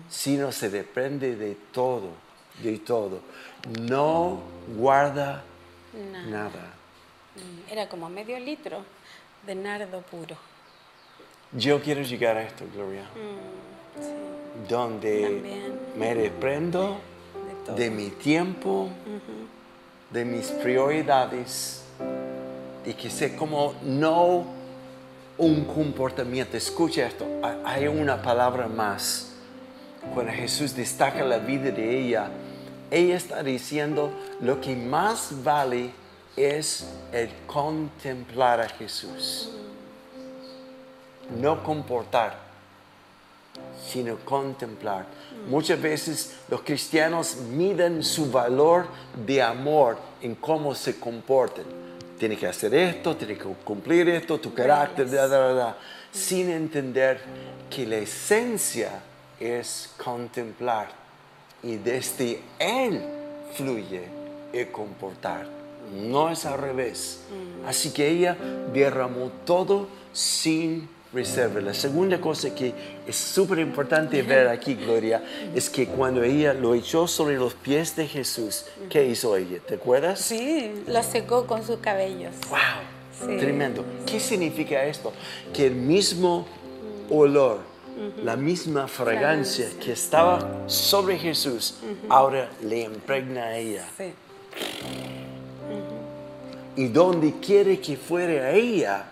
sino 0.09 0.51
se 0.51 0.69
depende 0.69 1.35
de 1.35 1.55
todo, 1.71 2.09
de 2.61 2.77
todo. 2.79 3.19
No 3.81 4.41
guarda 4.77 5.43
Nada. 6.11 6.27
nada. 6.27 6.73
Era 7.69 7.89
como 7.89 8.09
medio 8.09 8.39
litro 8.39 8.83
de 9.45 9.55
nardo 9.55 10.01
puro. 10.01 10.35
Yo 11.53 11.81
quiero 11.81 12.01
llegar 12.01 12.37
a 12.37 12.43
esto, 12.43 12.65
Gloria, 12.73 13.03
donde 14.67 15.21
También. 15.23 15.79
me 15.97 16.13
De 16.15 16.29
todo. 17.65 17.75
de 17.75 17.89
mi 17.89 18.09
tiempo, 18.09 18.89
de 20.11 20.25
mis 20.25 20.47
prioridades 20.47 21.83
y 22.87 22.93
que 22.93 23.09
sé 23.09 23.35
como 23.35 23.75
no 23.83 24.45
un 25.37 25.65
comportamiento. 25.65 26.57
Escucha 26.57 27.05
esto, 27.05 27.25
ha- 27.43 27.57
hay 27.65 27.87
una 27.87 28.21
palabra 28.21 28.67
más. 28.67 29.33
Cuando 30.13 30.31
Jesús 30.31 30.73
destaca 30.75 31.23
la 31.23 31.37
vida 31.37 31.69
de 31.69 31.99
ella, 31.99 32.29
ella 32.89 33.15
está 33.17 33.43
diciendo 33.43 34.09
lo 34.41 34.61
que 34.61 34.75
más 34.75 35.43
vale 35.43 35.91
es 36.37 36.87
el 37.11 37.29
contemplar 37.45 38.61
a 38.61 38.69
Jesús. 38.69 39.49
No 41.41 41.61
comportar, 41.61 42.37
sino 43.85 44.15
contemplar. 44.19 45.05
Muchas 45.49 45.81
veces 45.81 46.35
los 46.49 46.61
cristianos 46.61 47.35
miden 47.51 48.01
su 48.03 48.31
valor 48.31 48.87
de 49.25 49.41
amor 49.41 49.97
en 50.21 50.35
cómo 50.35 50.73
se 50.73 50.97
comportan. 50.99 51.65
Tiene 52.17 52.35
que 52.35 52.47
hacer 52.47 52.73
esto, 52.73 53.15
tiene 53.15 53.35
que 53.37 53.43
cumplir 53.63 54.09
esto, 54.09 54.39
tu 54.39 54.53
carácter, 54.53 55.09
da, 55.09 55.27
da, 55.27 55.37
da, 55.39 55.53
da, 55.53 55.77
sin 56.11 56.49
entender 56.49 57.21
que 57.69 57.85
la 57.85 57.97
esencia 57.97 59.01
es 59.39 59.93
contemplar 60.03 60.87
y 61.61 61.75
desde 61.77 62.41
Él 62.59 63.03
fluye 63.53 64.03
el 64.53 64.71
comportar. 64.71 65.47
No 65.93 66.29
es 66.29 66.45
al 66.45 66.59
revés. 66.59 67.21
Así 67.65 67.91
que 67.91 68.07
ella 68.09 68.35
derramó 68.73 69.31
todo 69.45 69.87
sin 70.11 70.89
reserva. 71.17 71.59
La 71.59 71.73
segunda 71.73 72.21
cosa 72.21 72.53
que 72.53 72.73
es 73.07 73.15
súper 73.15 73.59
importante 73.59 74.21
ver 74.21 74.47
aquí, 74.47 74.75
Gloria, 74.75 75.23
es 75.55 75.69
que 75.69 75.87
cuando 75.87 76.23
ella 76.23 76.53
lo 76.53 76.75
echó 76.75 77.07
sobre 77.07 77.37
los 77.37 77.55
pies 77.55 77.95
de 77.95 78.07
Jesús, 78.07 78.65
¿qué 78.89 79.05
hizo 79.05 79.35
ella? 79.35 79.59
¿Te 79.65 79.75
acuerdas? 79.75 80.19
Sí, 80.19 80.83
lo 80.87 81.01
secó 81.01 81.47
con 81.47 81.65
sus 81.65 81.79
cabellos. 81.79 82.33
¡Wow! 82.49 82.59
Sí. 83.19 83.37
Tremendo. 83.37 83.83
¿Qué 84.05 84.19
significa 84.19 84.83
esto? 84.85 85.11
Que 85.51 85.65
el 85.65 85.75
mismo 85.75 86.47
olor, 87.09 87.61
la 88.23 88.35
misma 88.35 88.87
fragancia 88.87 89.67
que 89.83 89.93
estaba 89.93 90.67
sobre 90.67 91.17
Jesús, 91.17 91.79
ahora 92.09 92.51
le 92.61 92.81
impregna 92.81 93.45
a 93.45 93.57
ella. 93.57 93.87
Sí. 93.97 94.13
Y 96.75 96.89
donde 96.89 97.33
quiere 97.39 97.79
que 97.79 97.97
fuera 97.97 98.45
a 98.45 98.51
ella, 98.51 99.05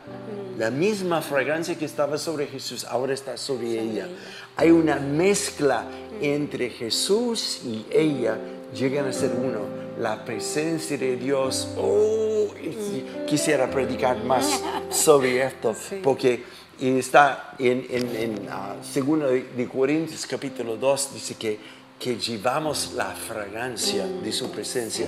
la 0.57 0.71
misma 0.71 1.21
fragancia 1.21 1.77
que 1.77 1.85
estaba 1.85 2.17
sobre 2.17 2.47
Jesús 2.47 2.85
ahora 2.85 3.13
está 3.13 3.37
sobre 3.37 3.79
ella. 3.79 4.07
Hay 4.55 4.71
una 4.71 4.95
mezcla 4.97 5.85
entre 6.21 6.69
Jesús 6.69 7.61
y 7.65 7.85
ella, 7.91 8.37
llegan 8.73 9.05
a 9.07 9.13
ser 9.13 9.31
uno. 9.31 9.59
La 9.99 10.25
presencia 10.25 10.97
de 10.97 11.15
Dios, 11.15 11.69
oh, 11.77 12.47
y 12.61 13.25
quisiera 13.25 13.69
predicar 13.69 14.23
más 14.23 14.61
sobre 14.89 15.45
esto, 15.45 15.73
Sí. 15.89 15.99
porque 16.03 16.43
está 16.79 17.55
en, 17.57 17.85
en, 17.89 18.15
en 18.15 18.47
ah, 18.49 18.75
segundo 18.81 19.27
de 19.27 19.43
de 19.55 19.67
Corintios 19.67 20.25
capítulo 20.25 20.75
2, 20.75 21.13
dice 21.13 21.35
que, 21.35 21.57
que 21.99 22.17
llevamos 22.17 22.93
la 22.93 23.11
fragancia 23.15 24.05
de 24.05 24.31
su 24.31 24.51
presencia. 24.51 25.07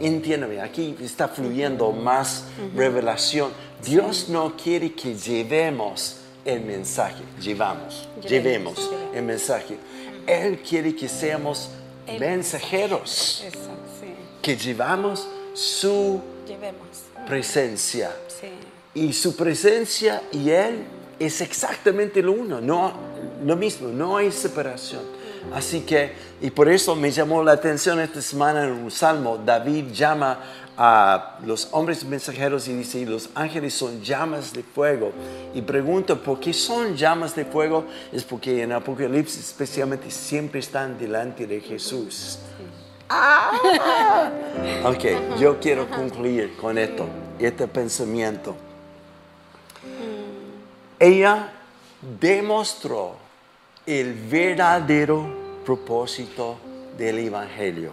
Entiéndeme, 0.00 0.60
aquí 0.60 0.96
está 1.00 1.28
fluyendo 1.28 1.92
más 1.92 2.44
revelación. 2.74 3.50
Dios 3.84 4.28
no 4.28 4.56
quiere 4.56 4.92
que 4.94 5.14
llevemos 5.14 6.18
el 6.44 6.60
mensaje, 6.60 7.22
llevamos, 7.40 8.08
Llevemos, 8.22 8.30
llevemos 8.30 8.78
llevemos. 8.90 9.16
el 9.16 9.22
mensaje. 9.22 9.78
Él 10.26 10.58
quiere 10.68 10.94
que 10.94 11.08
seamos 11.08 11.70
El- 12.06 12.20
mensajeros, 12.20 13.44
Eso, 13.46 13.58
sí. 14.00 14.06
que 14.42 14.56
llevamos 14.56 15.26
su 15.54 16.20
Llevemos. 16.46 16.86
presencia. 17.26 18.10
Sí. 18.28 18.48
Y 19.00 19.12
su 19.12 19.34
presencia 19.36 20.22
y 20.32 20.50
Él 20.50 20.84
es 21.18 21.40
exactamente 21.40 22.22
lo 22.22 22.32
uno, 22.32 22.60
no, 22.60 22.92
lo 23.44 23.56
mismo, 23.56 23.88
no 23.88 24.16
hay 24.16 24.30
separación. 24.32 25.02
Así 25.54 25.82
que, 25.82 26.12
y 26.40 26.50
por 26.50 26.68
eso 26.68 26.94
me 26.96 27.10
llamó 27.10 27.42
la 27.42 27.52
atención 27.52 28.00
esta 28.00 28.20
semana 28.20 28.64
en 28.64 28.72
un 28.72 28.90
salmo, 28.90 29.38
David 29.38 29.92
llama 29.92 30.38
a 30.76 31.38
los 31.44 31.68
hombres 31.72 32.04
mensajeros 32.04 32.68
y 32.68 32.74
dice, 32.74 33.06
los 33.06 33.30
ángeles 33.34 33.72
son 33.72 34.02
llamas 34.02 34.52
de 34.52 34.62
fuego. 34.62 35.12
Y 35.54 35.62
pregunto, 35.62 36.20
¿por 36.20 36.38
qué 36.38 36.52
son 36.52 36.96
llamas 36.96 37.34
de 37.34 37.44
fuego? 37.44 37.86
Es 38.12 38.24
porque 38.24 38.62
en 38.62 38.72
Apocalipsis 38.72 39.38
especialmente 39.38 40.10
siempre 40.10 40.60
están 40.60 40.98
delante 40.98 41.46
de 41.46 41.60
Jesús. 41.60 42.38
Ah. 43.08 44.30
Ok, 44.84 45.38
yo 45.38 45.58
quiero 45.60 45.88
concluir 45.88 46.56
con 46.56 46.76
esto, 46.76 47.06
este 47.38 47.66
pensamiento. 47.68 48.54
Ella 50.98 51.52
demostró 52.20 53.25
el 53.86 54.14
verdadero 54.14 55.62
propósito 55.64 56.58
del 56.98 57.20
Evangelio, 57.20 57.92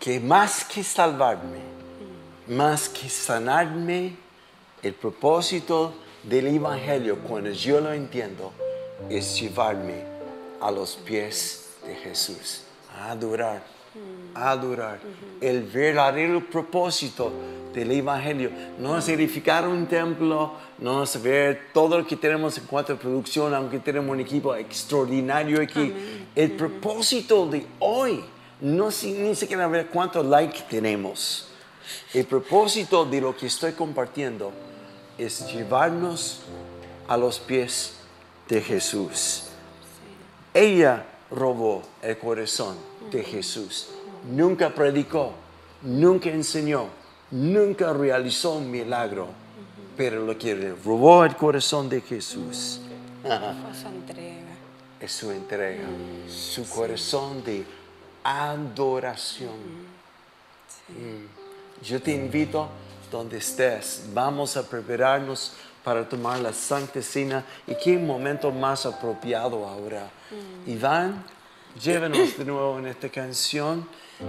que 0.00 0.18
más 0.18 0.64
que 0.64 0.82
salvarme, 0.82 1.60
más 2.48 2.88
que 2.88 3.10
sanarme, 3.10 4.16
el 4.82 4.94
propósito 4.94 5.94
del 6.22 6.46
Evangelio, 6.48 7.18
cuando 7.18 7.50
yo 7.50 7.80
lo 7.80 7.92
entiendo, 7.92 8.52
es 9.10 9.38
llevarme 9.38 10.04
a 10.60 10.70
los 10.70 10.96
pies 10.96 11.74
de 11.86 11.94
Jesús, 11.94 12.62
a 12.96 13.10
adorar, 13.10 13.62
adorar. 14.34 15.00
El 15.40 15.62
verdadero 15.62 16.40
propósito 16.48 17.32
del 17.72 17.90
Evangelio 17.90 18.50
no 18.78 18.98
es 18.98 19.08
edificar 19.08 19.66
un 19.66 19.86
templo, 19.86 20.52
no 20.78 21.02
es 21.02 21.22
ver 21.22 21.68
todo 21.72 21.98
lo 21.98 22.06
que 22.06 22.16
tenemos 22.16 22.58
en 22.58 22.66
cuanto 22.66 22.92
a 22.92 22.96
producción, 22.96 23.54
aunque 23.54 23.78
tenemos 23.78 24.10
un 24.10 24.20
equipo 24.20 24.54
extraordinario 24.54 25.60
aquí. 25.60 25.92
El 26.34 26.52
propósito 26.52 27.46
de 27.46 27.66
hoy 27.78 28.22
no 28.60 28.90
siquiera 28.90 29.66
ver 29.66 29.86
cuántos 29.86 30.24
likes 30.26 30.62
tenemos. 30.68 31.48
El 32.14 32.26
propósito 32.26 33.04
de 33.04 33.20
lo 33.20 33.36
que 33.36 33.46
estoy 33.46 33.72
compartiendo 33.72 34.52
es 35.18 35.52
llevarnos 35.52 36.42
a 37.08 37.16
los 37.16 37.38
pies 37.40 37.94
de 38.48 38.60
Jesús. 38.60 39.44
Ella 40.54 41.06
robó 41.34 41.82
el 42.02 42.18
corazón 42.18 42.76
de 43.10 43.22
Jesús. 43.24 43.88
Nunca 44.30 44.70
predicó, 44.74 45.32
nunca 45.82 46.30
enseñó, 46.30 46.86
nunca 47.30 47.92
realizó 47.92 48.54
un 48.54 48.70
milagro, 48.70 49.28
pero 49.96 50.24
lo 50.24 50.38
que 50.38 50.74
robó 50.84 51.24
el 51.24 51.36
corazón 51.36 51.88
de 51.88 52.00
Jesús 52.00 52.80
Fue 53.22 53.74
su 53.74 53.88
entrega. 53.88 54.52
es 55.00 55.12
su 55.12 55.30
entrega, 55.30 55.84
su 56.28 56.68
corazón 56.68 57.42
de 57.44 57.64
adoración. 58.22 59.54
Mm. 60.88 61.84
Yo 61.84 62.00
te 62.00 62.12
invito, 62.12 62.68
donde 63.10 63.38
estés, 63.38 64.04
vamos 64.14 64.56
a 64.56 64.68
prepararnos 64.68 65.52
para 65.84 66.08
tomar 66.08 66.40
la 66.40 66.52
Santa 66.52 67.02
Cena. 67.02 67.44
Y 67.66 67.74
qué 67.74 67.98
momento 67.98 68.50
más 68.50 68.86
apropiado 68.86 69.66
ahora. 69.66 70.10
Iván, 70.66 71.24
llévenos 71.80 72.36
de 72.38 72.44
nuevo 72.44 72.78
en 72.78 72.86
esta 72.86 73.08
canción. 73.08 73.86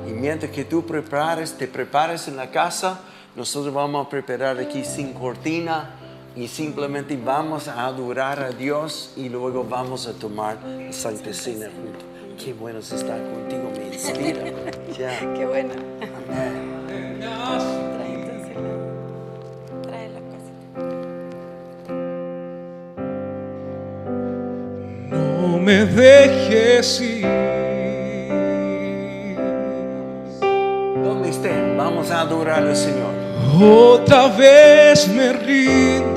Y 0.07 0.11
mientras 0.11 0.51
que 0.51 0.65
tú 0.65 0.85
prepares, 0.85 1.53
te 1.57 1.67
prepares 1.67 2.27
en 2.27 2.35
la 2.35 2.49
casa, 2.49 3.01
nosotros 3.35 3.73
vamos 3.73 4.05
a 4.05 4.09
preparar 4.09 4.57
aquí 4.59 4.83
sin 4.83 5.13
cortina 5.13 5.95
y 6.35 6.47
simplemente 6.47 7.15
vamos 7.17 7.67
a 7.67 7.85
adorar 7.85 8.39
a 8.41 8.49
Dios 8.49 9.13
y 9.15 9.29
luego 9.29 9.63
vamos 9.63 10.07
a 10.07 10.13
tomar 10.13 10.57
la 10.63 10.91
Santa 10.91 11.33
Cena 11.33 11.67
juntos. 11.67 12.03
Qué 12.43 12.53
bueno 12.53 12.79
es 12.79 12.91
estar 12.91 13.19
contigo, 13.21 13.71
me 13.77 13.93
inspira. 13.93 14.43
Ya. 14.97 15.17
Qué 15.33 15.45
bueno. 15.45 15.73
Amén. 16.01 16.62
Me 25.85 25.91
dejes 25.91 27.01
ir. 27.01 27.27
Donde 31.03 31.29
estén, 31.29 31.77
vamos 31.77 32.11
a 32.11 32.21
adorar 32.21 32.63
al 32.63 32.75
Señor. 32.75 33.13
Otra 33.61 34.27
vez 34.29 35.07
me 35.07 35.33
rindo 35.33 36.12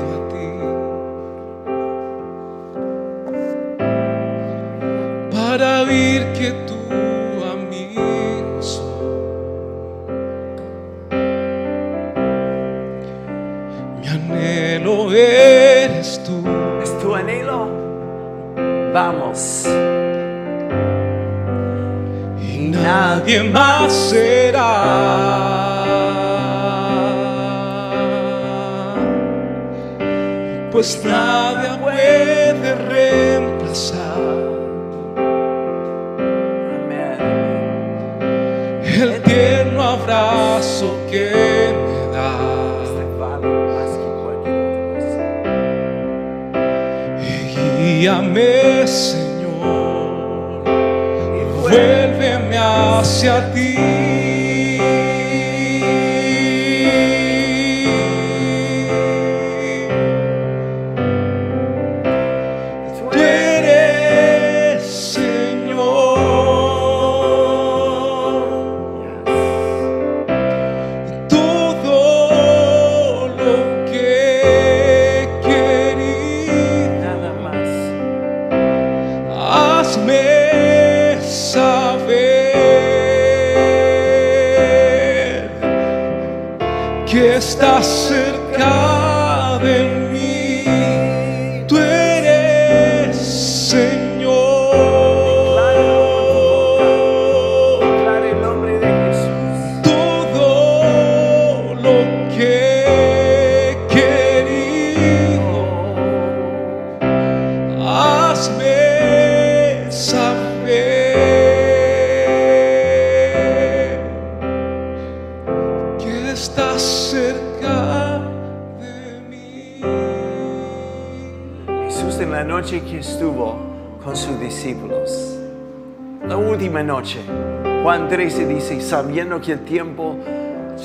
Juan 128.07 128.19
13 128.19 128.47
dice, 128.47 128.79
sabiendo 128.79 129.41
que 129.41 129.51
el 129.51 129.65
tiempo 129.65 130.15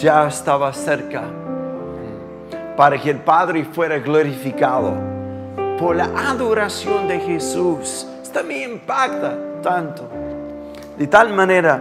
ya 0.00 0.26
estaba 0.26 0.72
cerca, 0.72 1.22
para 2.76 3.00
que 3.00 3.10
el 3.10 3.18
Padre 3.18 3.64
fuera 3.64 4.00
glorificado 4.00 4.92
por 5.78 5.94
la 5.94 6.06
adoración 6.16 7.06
de 7.06 7.20
Jesús. 7.20 8.08
Esto 8.20 8.42
me 8.42 8.64
impacta 8.64 9.38
tanto, 9.62 10.08
de 10.98 11.06
tal 11.06 11.32
manera 11.32 11.80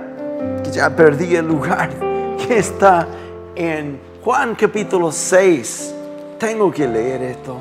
que 0.63 0.69
ya 0.69 0.95
perdí 0.95 1.35
el 1.35 1.47
lugar 1.47 1.89
que 2.47 2.59
está 2.59 3.07
en 3.55 3.99
Juan 4.23 4.53
capítulo 4.53 5.11
6. 5.11 5.95
Tengo 6.37 6.71
que 6.71 6.87
leer 6.87 7.23
esto. 7.23 7.57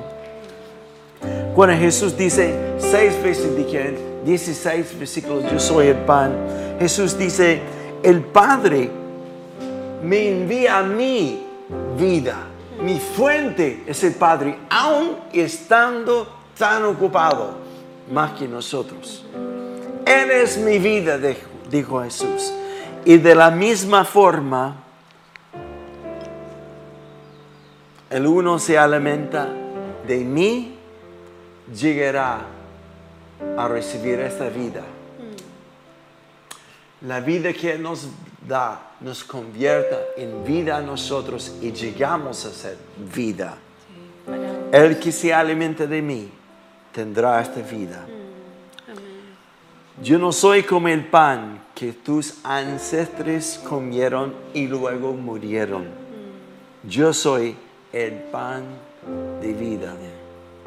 Cuando 1.54 1.74
Jesús 1.76 2.14
dice 2.14 2.54
seis 2.76 3.22
veces, 3.22 3.56
dije, 3.56 4.09
16 4.24 4.98
versículos, 4.98 5.50
yo 5.50 5.58
soy 5.58 5.88
el 5.88 5.96
pan. 5.98 6.32
Jesús 6.78 7.16
dice, 7.16 7.60
el 8.02 8.22
Padre 8.22 8.90
me 10.02 10.28
envía 10.28 10.78
a 10.78 10.82
mí 10.82 11.42
vida. 11.98 12.46
Mi 12.82 12.98
fuente 12.98 13.84
es 13.86 14.02
el 14.04 14.14
Padre, 14.14 14.58
aun 14.70 15.16
estando 15.32 16.26
tan 16.56 16.84
ocupado 16.84 17.54
más 18.10 18.32
que 18.32 18.48
nosotros. 18.48 19.24
Él 20.06 20.30
es 20.30 20.58
mi 20.58 20.78
vida, 20.78 21.18
dijo 21.70 22.02
Jesús. 22.02 22.52
Y 23.04 23.18
de 23.18 23.34
la 23.34 23.50
misma 23.50 24.04
forma, 24.04 24.76
el 28.10 28.26
uno 28.26 28.58
se 28.58 28.76
alimenta 28.76 29.48
de 30.06 30.18
mí, 30.18 30.76
llegará 31.72 32.59
a 33.56 33.68
recibir 33.68 34.20
esta 34.20 34.48
vida. 34.48 34.82
La 37.02 37.20
vida 37.20 37.52
que 37.52 37.78
nos 37.78 38.08
da 38.46 38.92
nos 39.00 39.24
convierta 39.24 39.98
en 40.16 40.44
vida 40.44 40.76
a 40.76 40.82
nosotros 40.82 41.56
y 41.62 41.72
llegamos 41.72 42.44
a 42.44 42.50
ser 42.50 42.76
vida. 43.14 43.56
El 44.72 44.98
que 44.98 45.10
se 45.10 45.32
alimenta 45.32 45.86
de 45.86 46.02
mí 46.02 46.30
tendrá 46.92 47.40
esta 47.40 47.60
vida. 47.62 48.06
Yo 50.02 50.18
no 50.18 50.32
soy 50.32 50.62
como 50.62 50.88
el 50.88 51.04
pan 51.06 51.62
que 51.74 51.92
tus 51.92 52.38
ancestres 52.44 53.60
comieron 53.68 54.34
y 54.54 54.66
luego 54.66 55.12
murieron. 55.12 55.86
Yo 56.84 57.12
soy 57.12 57.56
el 57.92 58.12
pan 58.14 58.64
de 59.40 59.52
vida 59.52 59.94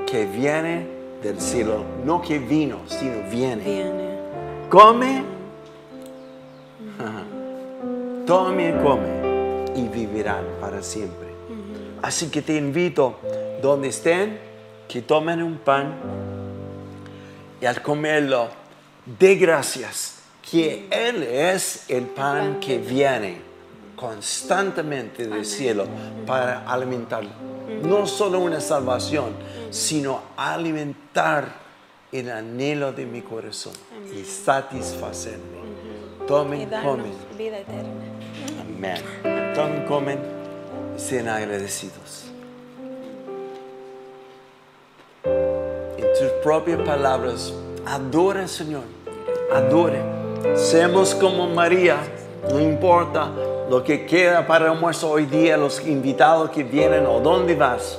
que 0.06 0.26
viene 0.26 0.93
del 1.24 1.40
cielo, 1.40 1.86
no 2.04 2.22
que 2.22 2.38
vino, 2.38 2.82
sino 2.88 3.30
viene. 3.30 3.64
Viene. 3.64 4.14
Come, 4.70 5.24
tome 8.28 8.70
y 8.70 8.84
come 8.84 9.74
y 9.76 9.88
vivirán 9.88 10.46
para 10.60 10.84
siempre. 10.84 11.30
Así 12.02 12.30
que 12.30 12.42
te 12.42 12.58
invito, 12.58 13.20
donde 13.62 13.88
estén, 13.88 14.38
que 14.88 15.02
tomen 15.02 15.42
un 15.42 15.58
pan 15.58 15.94
y 17.62 17.66
al 17.66 17.82
comerlo, 17.82 18.50
dé 19.18 19.36
gracias 19.36 20.20
que 20.52 20.88
Él 20.92 21.24
es 21.24 21.86
el 21.90 22.04
pan 22.04 22.60
que 22.60 22.78
viene 22.78 23.42
constantemente 23.96 25.28
del 25.28 25.46
cielo 25.46 25.86
para 26.28 26.70
alimentar 26.70 27.24
no 27.82 28.08
solo 28.08 28.40
una 28.40 28.60
salvación, 28.60 29.32
sino 29.74 30.22
alimentar 30.38 31.52
el 32.12 32.30
anhelo 32.30 32.94
de 32.94 33.08
mi 33.08 33.22
corazón 33.24 33.74
y 34.16 34.24
satisfacerme. 34.24 35.64
Tomen, 36.28 36.70
comen. 36.70 37.12
vida 37.36 37.58
eterna. 37.58 38.06
Amén. 38.62 39.02
Tomen, 39.56 39.86
comen 39.86 40.20
y 40.96 41.00
sean 41.00 41.28
agradecidos. 41.28 42.26
En 45.24 46.06
tus 46.20 46.32
propias 46.44 46.80
palabras, 46.82 47.52
adora 47.84 48.48
Señor. 48.48 48.84
Adore. 49.52 50.04
Seamos 50.56 51.16
como 51.16 51.48
María. 51.48 51.98
No 52.48 52.60
importa 52.60 53.32
lo 53.72 53.84
que 53.84 54.06
queda 54.06 54.46
para 54.46 54.66
el 54.66 54.72
almuerzo 54.74 55.10
hoy 55.10 55.26
día, 55.26 55.58
los 55.58 55.84
invitados 55.88 56.52
que 56.52 56.64
vienen 56.64 57.08
o 57.08 57.20
dónde 57.22 57.56
vas. 57.56 57.98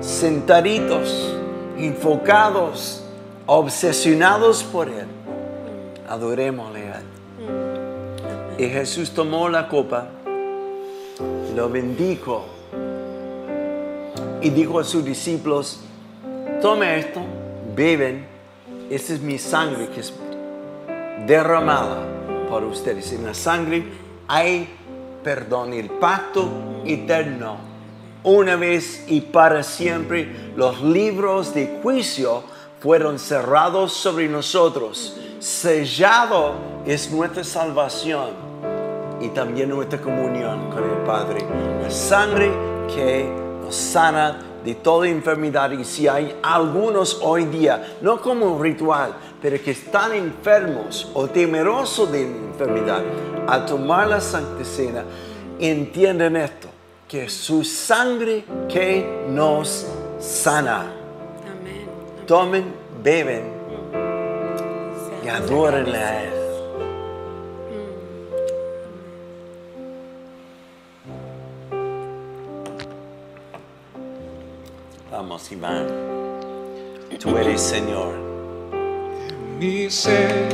Sentaditos, 0.00 1.34
enfocados, 1.76 3.02
obsesionados 3.46 4.62
por 4.64 4.88
Él. 4.88 5.06
Adorémosle 6.08 6.88
a 6.88 6.98
Él. 6.98 7.04
Y 8.58 8.68
Jesús 8.68 9.12
tomó 9.12 9.48
la 9.48 9.68
copa, 9.68 10.08
lo 11.54 11.68
bendijo 11.70 12.44
y 14.42 14.50
dijo 14.50 14.78
a 14.78 14.84
sus 14.84 15.04
discípulos, 15.04 15.80
tome 16.60 16.98
esto, 16.98 17.20
beben, 17.74 18.26
esta 18.90 19.14
es 19.14 19.20
mi 19.20 19.38
sangre 19.38 19.88
que 19.88 20.00
es 20.00 20.12
derramada 21.26 22.02
por 22.50 22.64
ustedes. 22.64 23.12
En 23.12 23.24
la 23.24 23.34
sangre 23.34 23.84
hay 24.28 24.68
perdón, 25.22 25.72
el 25.72 25.90
pacto 25.90 26.48
eterno. 26.84 27.69
Una 28.22 28.56
vez 28.56 29.04
y 29.06 29.22
para 29.22 29.62
siempre 29.62 30.52
los 30.54 30.82
libros 30.82 31.54
de 31.54 31.80
juicio 31.82 32.42
fueron 32.80 33.18
cerrados 33.18 33.92
sobre 33.92 34.28
nosotros. 34.28 35.16
Sellado 35.38 36.54
es 36.84 37.10
nuestra 37.10 37.44
salvación 37.44 38.30
y 39.20 39.28
también 39.28 39.70
nuestra 39.70 40.00
comunión 40.00 40.70
con 40.70 40.84
el 40.84 40.98
Padre. 41.06 41.44
La 41.82 41.90
sangre 41.90 42.50
que 42.94 43.26
nos 43.62 43.74
sana 43.74 44.38
de 44.64 44.74
toda 44.74 45.08
enfermedad 45.08 45.70
y 45.70 45.84
si 45.84 46.06
hay 46.06 46.36
algunos 46.42 47.20
hoy 47.22 47.46
día, 47.46 47.96
no 48.02 48.20
como 48.20 48.46
un 48.46 48.62
ritual, 48.62 49.14
pero 49.40 49.62
que 49.62 49.70
están 49.70 50.12
enfermos 50.12 51.10
o 51.14 51.26
temerosos 51.28 52.12
de 52.12 52.22
enfermedad, 52.22 53.02
al 53.46 53.64
tomar 53.64 54.08
la 54.08 54.20
Santa 54.20 54.64
Cena, 54.64 55.04
entienden 55.58 56.36
esto, 56.36 56.68
que 57.10 57.24
es 57.24 57.32
su 57.32 57.64
sangre 57.64 58.44
que 58.68 59.04
nos 59.30 59.84
sana. 60.20 60.92
Amén. 61.42 61.88
Tomen, 62.24 62.72
beben 63.02 63.50
y 65.24 65.28
adórenle 65.28 65.98
a 65.98 66.22
Él. 66.22 66.34
Vamos, 75.10 75.50
Iván. 75.50 75.88
Tú 77.18 77.36
eres 77.36 77.60
Señor. 77.60 78.14
mi 79.58 79.90
ser, 79.90 80.48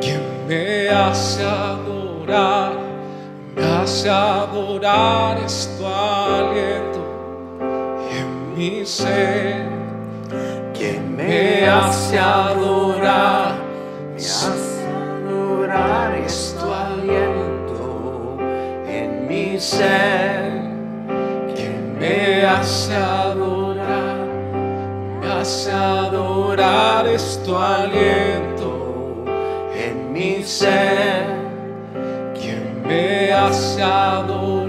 quien 0.00 0.22
me 0.48 0.88
hace 0.88 1.44
adorar, 1.44 2.89
me 3.60 3.66
hace 3.66 4.08
adorar 4.08 5.38
es 5.44 5.68
tu 5.76 5.86
aliento 5.86 7.04
en 8.10 8.56
mi 8.56 8.86
ser, 8.86 9.68
Que 10.72 10.98
me 10.98 11.68
hace 11.68 12.18
adorar, 12.18 13.56
me 14.12 14.16
hace 14.16 14.86
adorar 14.86 16.14
es 16.14 16.56
tu 16.58 16.72
aliento 16.72 18.38
en 18.88 19.28
mi 19.28 19.60
ser. 19.60 20.52
quien 21.54 21.98
me 21.98 22.46
hace 22.46 22.96
adorar, 22.96 24.26
me 25.20 25.32
hace 25.32 25.70
adorar 25.70 27.06
es 27.06 27.42
tu 27.44 27.54
aliento 27.54 29.24
en 29.74 30.12
mi 30.12 30.42
ser. 30.44 31.39
Quien 33.80 34.26
me 34.26 34.59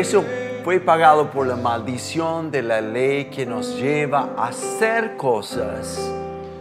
precio 0.00 0.24
fue 0.64 0.80
pagado 0.80 1.30
por 1.30 1.46
la 1.46 1.56
maldición 1.56 2.50
de 2.50 2.62
la 2.62 2.80
ley 2.80 3.26
que 3.26 3.44
nos 3.44 3.76
lleva 3.76 4.30
a 4.34 4.46
hacer 4.46 5.18
cosas 5.18 6.10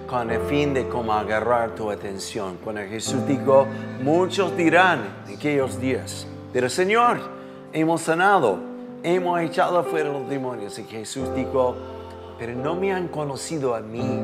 con 0.10 0.30
el 0.30 0.42
fin 0.42 0.74
de 0.74 0.90
como 0.90 1.14
agarrar 1.14 1.74
tu 1.74 1.90
atención. 1.90 2.58
Cuando 2.62 2.82
Jesús 2.82 3.26
dijo, 3.26 3.66
muchos 4.04 4.58
dirán 4.58 5.24
en 5.26 5.38
aquellos 5.38 5.80
días, 5.80 6.28
pero 6.52 6.70
Señor, 6.70 7.20
hemos 7.72 8.02
sanado, 8.02 8.60
hemos 9.04 9.40
echado 9.40 9.80
afuera 9.80 10.10
los 10.10 10.28
demonios. 10.28 10.78
Y 10.78 10.84
Jesús 10.84 11.34
dijo, 11.34 11.78
pero 12.38 12.54
no 12.56 12.76
me 12.76 12.92
han 12.92 13.08
conocido 13.08 13.74
a 13.74 13.80
mí, 13.80 14.20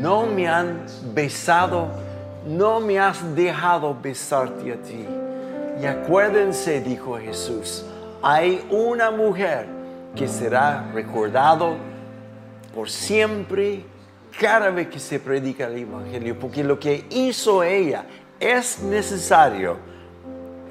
no 0.00 0.24
me 0.24 0.48
han 0.48 0.86
besado, 1.12 1.88
no 2.46 2.80
me 2.80 2.98
has 2.98 3.36
dejado 3.36 3.94
besarte 4.02 4.72
a 4.72 4.76
ti. 4.76 5.06
Y 5.82 5.84
acuérdense, 5.84 6.80
dijo 6.80 7.18
Jesús, 7.18 7.84
hay 8.24 8.66
una 8.70 9.10
mujer 9.10 9.66
que 10.16 10.26
será 10.26 10.90
recordado 10.94 11.76
por 12.74 12.88
siempre 12.88 13.84
cada 14.40 14.70
vez 14.70 14.88
que 14.88 14.98
se 14.98 15.20
predica 15.20 15.66
el 15.66 15.76
Evangelio, 15.76 16.38
porque 16.40 16.64
lo 16.64 16.80
que 16.80 17.04
hizo 17.10 17.62
ella 17.62 18.06
es 18.40 18.82
necesario 18.82 19.76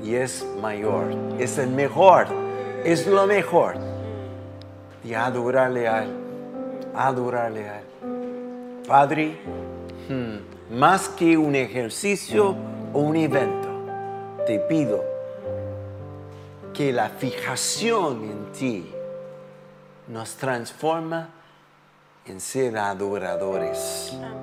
y 0.04 0.16
es 0.16 0.44
mayor, 0.60 1.14
es 1.38 1.60
el 1.60 1.70
mejor, 1.70 2.26
es 2.84 3.06
lo 3.06 3.28
mejor. 3.28 3.76
Y 5.04 5.14
adorarle 5.14 5.88
a 5.88 6.06
Él, 6.06 6.12
adorarle 6.96 7.70
a 7.70 7.80
Él. 7.80 7.86
Padre, 8.88 9.38
hmm, 10.10 10.76
más 10.76 11.08
que 11.08 11.38
un 11.38 11.56
ejercicio 11.56 12.56
o 12.94 13.00
un 13.00 13.16
evento, 13.16 13.70
te 14.48 14.58
pido 14.58 15.13
que 16.74 16.92
la 16.92 17.10
fijación 17.10 18.24
en 18.24 18.52
ti 18.52 18.92
nos 20.08 20.36
transforma 20.36 21.30
en 22.26 22.40
ser 22.40 22.78
adoradores. 22.78 24.12
Amén. 24.16 24.34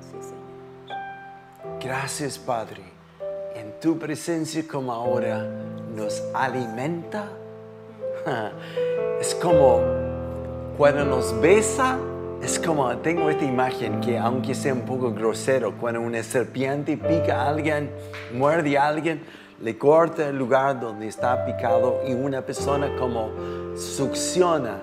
Sí, 0.00 0.16
Señor. 0.20 1.78
Gracias, 1.80 2.38
Padre. 2.38 2.82
En 3.54 3.78
tu 3.80 3.98
presencia 3.98 4.66
como 4.66 4.92
ahora 4.92 5.46
nos 5.94 6.22
alimenta. 6.34 7.28
Es 9.20 9.34
como 9.34 9.80
cuando 10.76 11.04
nos 11.04 11.40
besa, 11.40 11.98
es 12.40 12.56
como, 12.60 12.96
tengo 12.98 13.28
esta 13.30 13.44
imagen 13.44 14.00
que 14.00 14.16
aunque 14.16 14.54
sea 14.54 14.72
un 14.72 14.82
poco 14.82 15.12
grosero, 15.12 15.76
cuando 15.76 16.00
una 16.00 16.22
serpiente 16.22 16.96
pica 16.96 17.42
a 17.42 17.48
alguien, 17.48 17.90
muerde 18.32 18.78
a 18.78 18.86
alguien, 18.86 19.24
le 19.60 19.76
corta 19.76 20.28
el 20.28 20.36
lugar 20.38 20.78
donde 20.80 21.08
está 21.08 21.44
picado 21.44 22.02
y 22.06 22.12
una 22.12 22.42
persona 22.42 22.94
como 22.96 23.30
succiona 23.76 24.78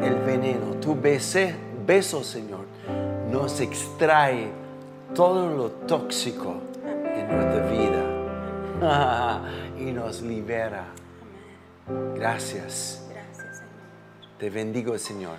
el 0.00 0.14
veneno. 0.16 0.74
Tu 0.80 0.94
beso, 0.94 2.22
Señor, 2.22 2.66
nos 3.30 3.60
extrae 3.60 4.50
todo 5.14 5.50
lo 5.56 5.70
tóxico 5.70 6.54
en 6.84 7.36
nuestra 7.36 7.66
vida 7.70 9.42
y 9.78 9.92
nos 9.92 10.22
libera. 10.22 10.84
Gracias. 12.14 13.06
Gracias, 13.10 13.58
Señor. 13.58 14.38
Te 14.38 14.50
bendigo, 14.50 14.96
Señor, 14.98 15.36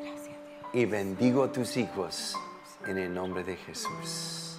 Gracias, 0.00 0.24
Dios. 0.26 0.36
y 0.72 0.86
bendigo 0.86 1.44
a 1.44 1.52
tus 1.52 1.76
hijos 1.76 2.34
en 2.86 2.96
el 2.98 3.12
nombre 3.12 3.44
de 3.44 3.56
Jesús. 3.56 4.49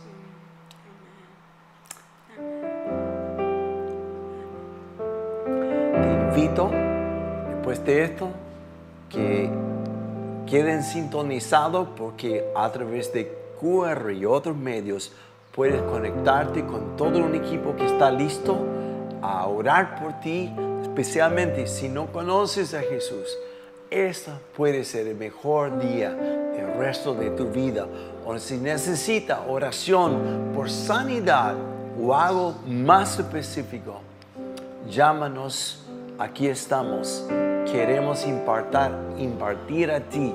Invito, 6.41 6.71
después 7.49 7.85
de 7.85 8.03
esto, 8.03 8.29
que 9.09 9.49
queden 10.47 10.83
sintonizados 10.83 11.89
porque 11.95 12.45
a 12.55 12.71
través 12.71 13.13
de 13.13 13.31
QR 13.59 14.11
y 14.11 14.25
otros 14.25 14.57
medios 14.57 15.11
puedes 15.53 15.81
conectarte 15.83 16.65
con 16.65 16.97
todo 16.97 17.19
un 17.19 17.35
equipo 17.35 17.75
que 17.75 17.85
está 17.85 18.09
listo 18.09 18.57
a 19.21 19.45
orar 19.47 20.01
por 20.01 20.19
ti, 20.19 20.51
especialmente 20.81 21.67
si 21.67 21.87
no 21.87 22.07
conoces 22.07 22.73
a 22.73 22.81
Jesús. 22.81 23.37
Este 23.91 24.31
puede 24.57 24.83
ser 24.83 25.07
el 25.07 25.17
mejor 25.17 25.79
día 25.79 26.11
del 26.11 26.73
resto 26.75 27.13
de 27.13 27.29
tu 27.31 27.49
vida. 27.49 27.85
O 28.25 28.37
si 28.39 28.57
necesita 28.57 29.41
oración 29.47 30.51
por 30.55 30.71
sanidad 30.71 31.55
o 32.01 32.15
algo 32.15 32.55
más 32.65 33.19
específico, 33.19 33.99
llámanos, 34.89 35.81
aquí 36.21 36.47
estamos. 36.47 37.25
Queremos 37.71 38.25
impartar, 38.27 38.91
impartir 39.17 39.91
a 39.91 40.01
ti, 40.01 40.31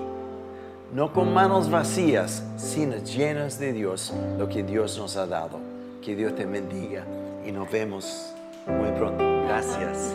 no 0.92 1.12
con 1.12 1.32
manos 1.32 1.70
vacías, 1.70 2.42
sino 2.56 2.96
llenas 2.96 3.58
de 3.58 3.72
Dios, 3.72 4.12
lo 4.38 4.48
que 4.48 4.62
Dios 4.62 4.98
nos 4.98 5.16
ha 5.16 5.26
dado. 5.26 5.60
Que 6.02 6.14
Dios 6.14 6.34
te 6.34 6.44
bendiga 6.44 7.04
y 7.46 7.52
nos 7.52 7.70
vemos 7.70 8.32
muy 8.66 8.90
pronto. 8.92 9.24
Gracias. 9.46 10.14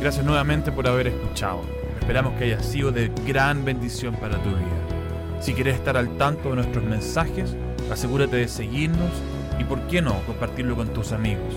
Gracias 0.00 0.24
nuevamente 0.24 0.70
por 0.70 0.86
haber 0.86 1.08
escuchado. 1.08 1.60
Esperamos 2.00 2.34
que 2.34 2.44
haya 2.44 2.62
sido 2.62 2.92
de 2.92 3.10
gran 3.26 3.64
bendición 3.64 4.14
para 4.14 4.40
tu 4.42 4.48
vida. 4.48 5.40
Si 5.40 5.54
quieres 5.54 5.76
estar 5.76 5.96
al 5.96 6.16
tanto 6.16 6.50
de 6.50 6.56
nuestros 6.56 6.84
mensajes, 6.84 7.54
asegúrate 7.90 8.36
de 8.36 8.48
seguirnos 8.48 9.10
y, 9.58 9.64
por 9.64 9.80
qué 9.88 10.00
no, 10.02 10.14
compartirlo 10.26 10.76
con 10.76 10.88
tus 10.88 11.12
amigos. 11.12 11.54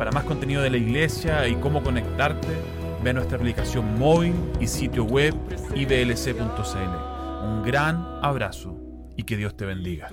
Para 0.00 0.12
más 0.12 0.24
contenido 0.24 0.62
de 0.62 0.70
la 0.70 0.78
iglesia 0.78 1.46
y 1.46 1.56
cómo 1.56 1.82
conectarte, 1.82 2.48
ve 3.04 3.12
nuestra 3.12 3.36
aplicación 3.36 3.98
móvil 3.98 4.32
y 4.58 4.66
sitio 4.66 5.04
web 5.04 5.34
iblc.cl. 5.74 7.44
Un 7.44 7.62
gran 7.62 8.02
abrazo 8.22 8.78
y 9.14 9.24
que 9.24 9.36
Dios 9.36 9.58
te 9.58 9.66
bendiga. 9.66 10.08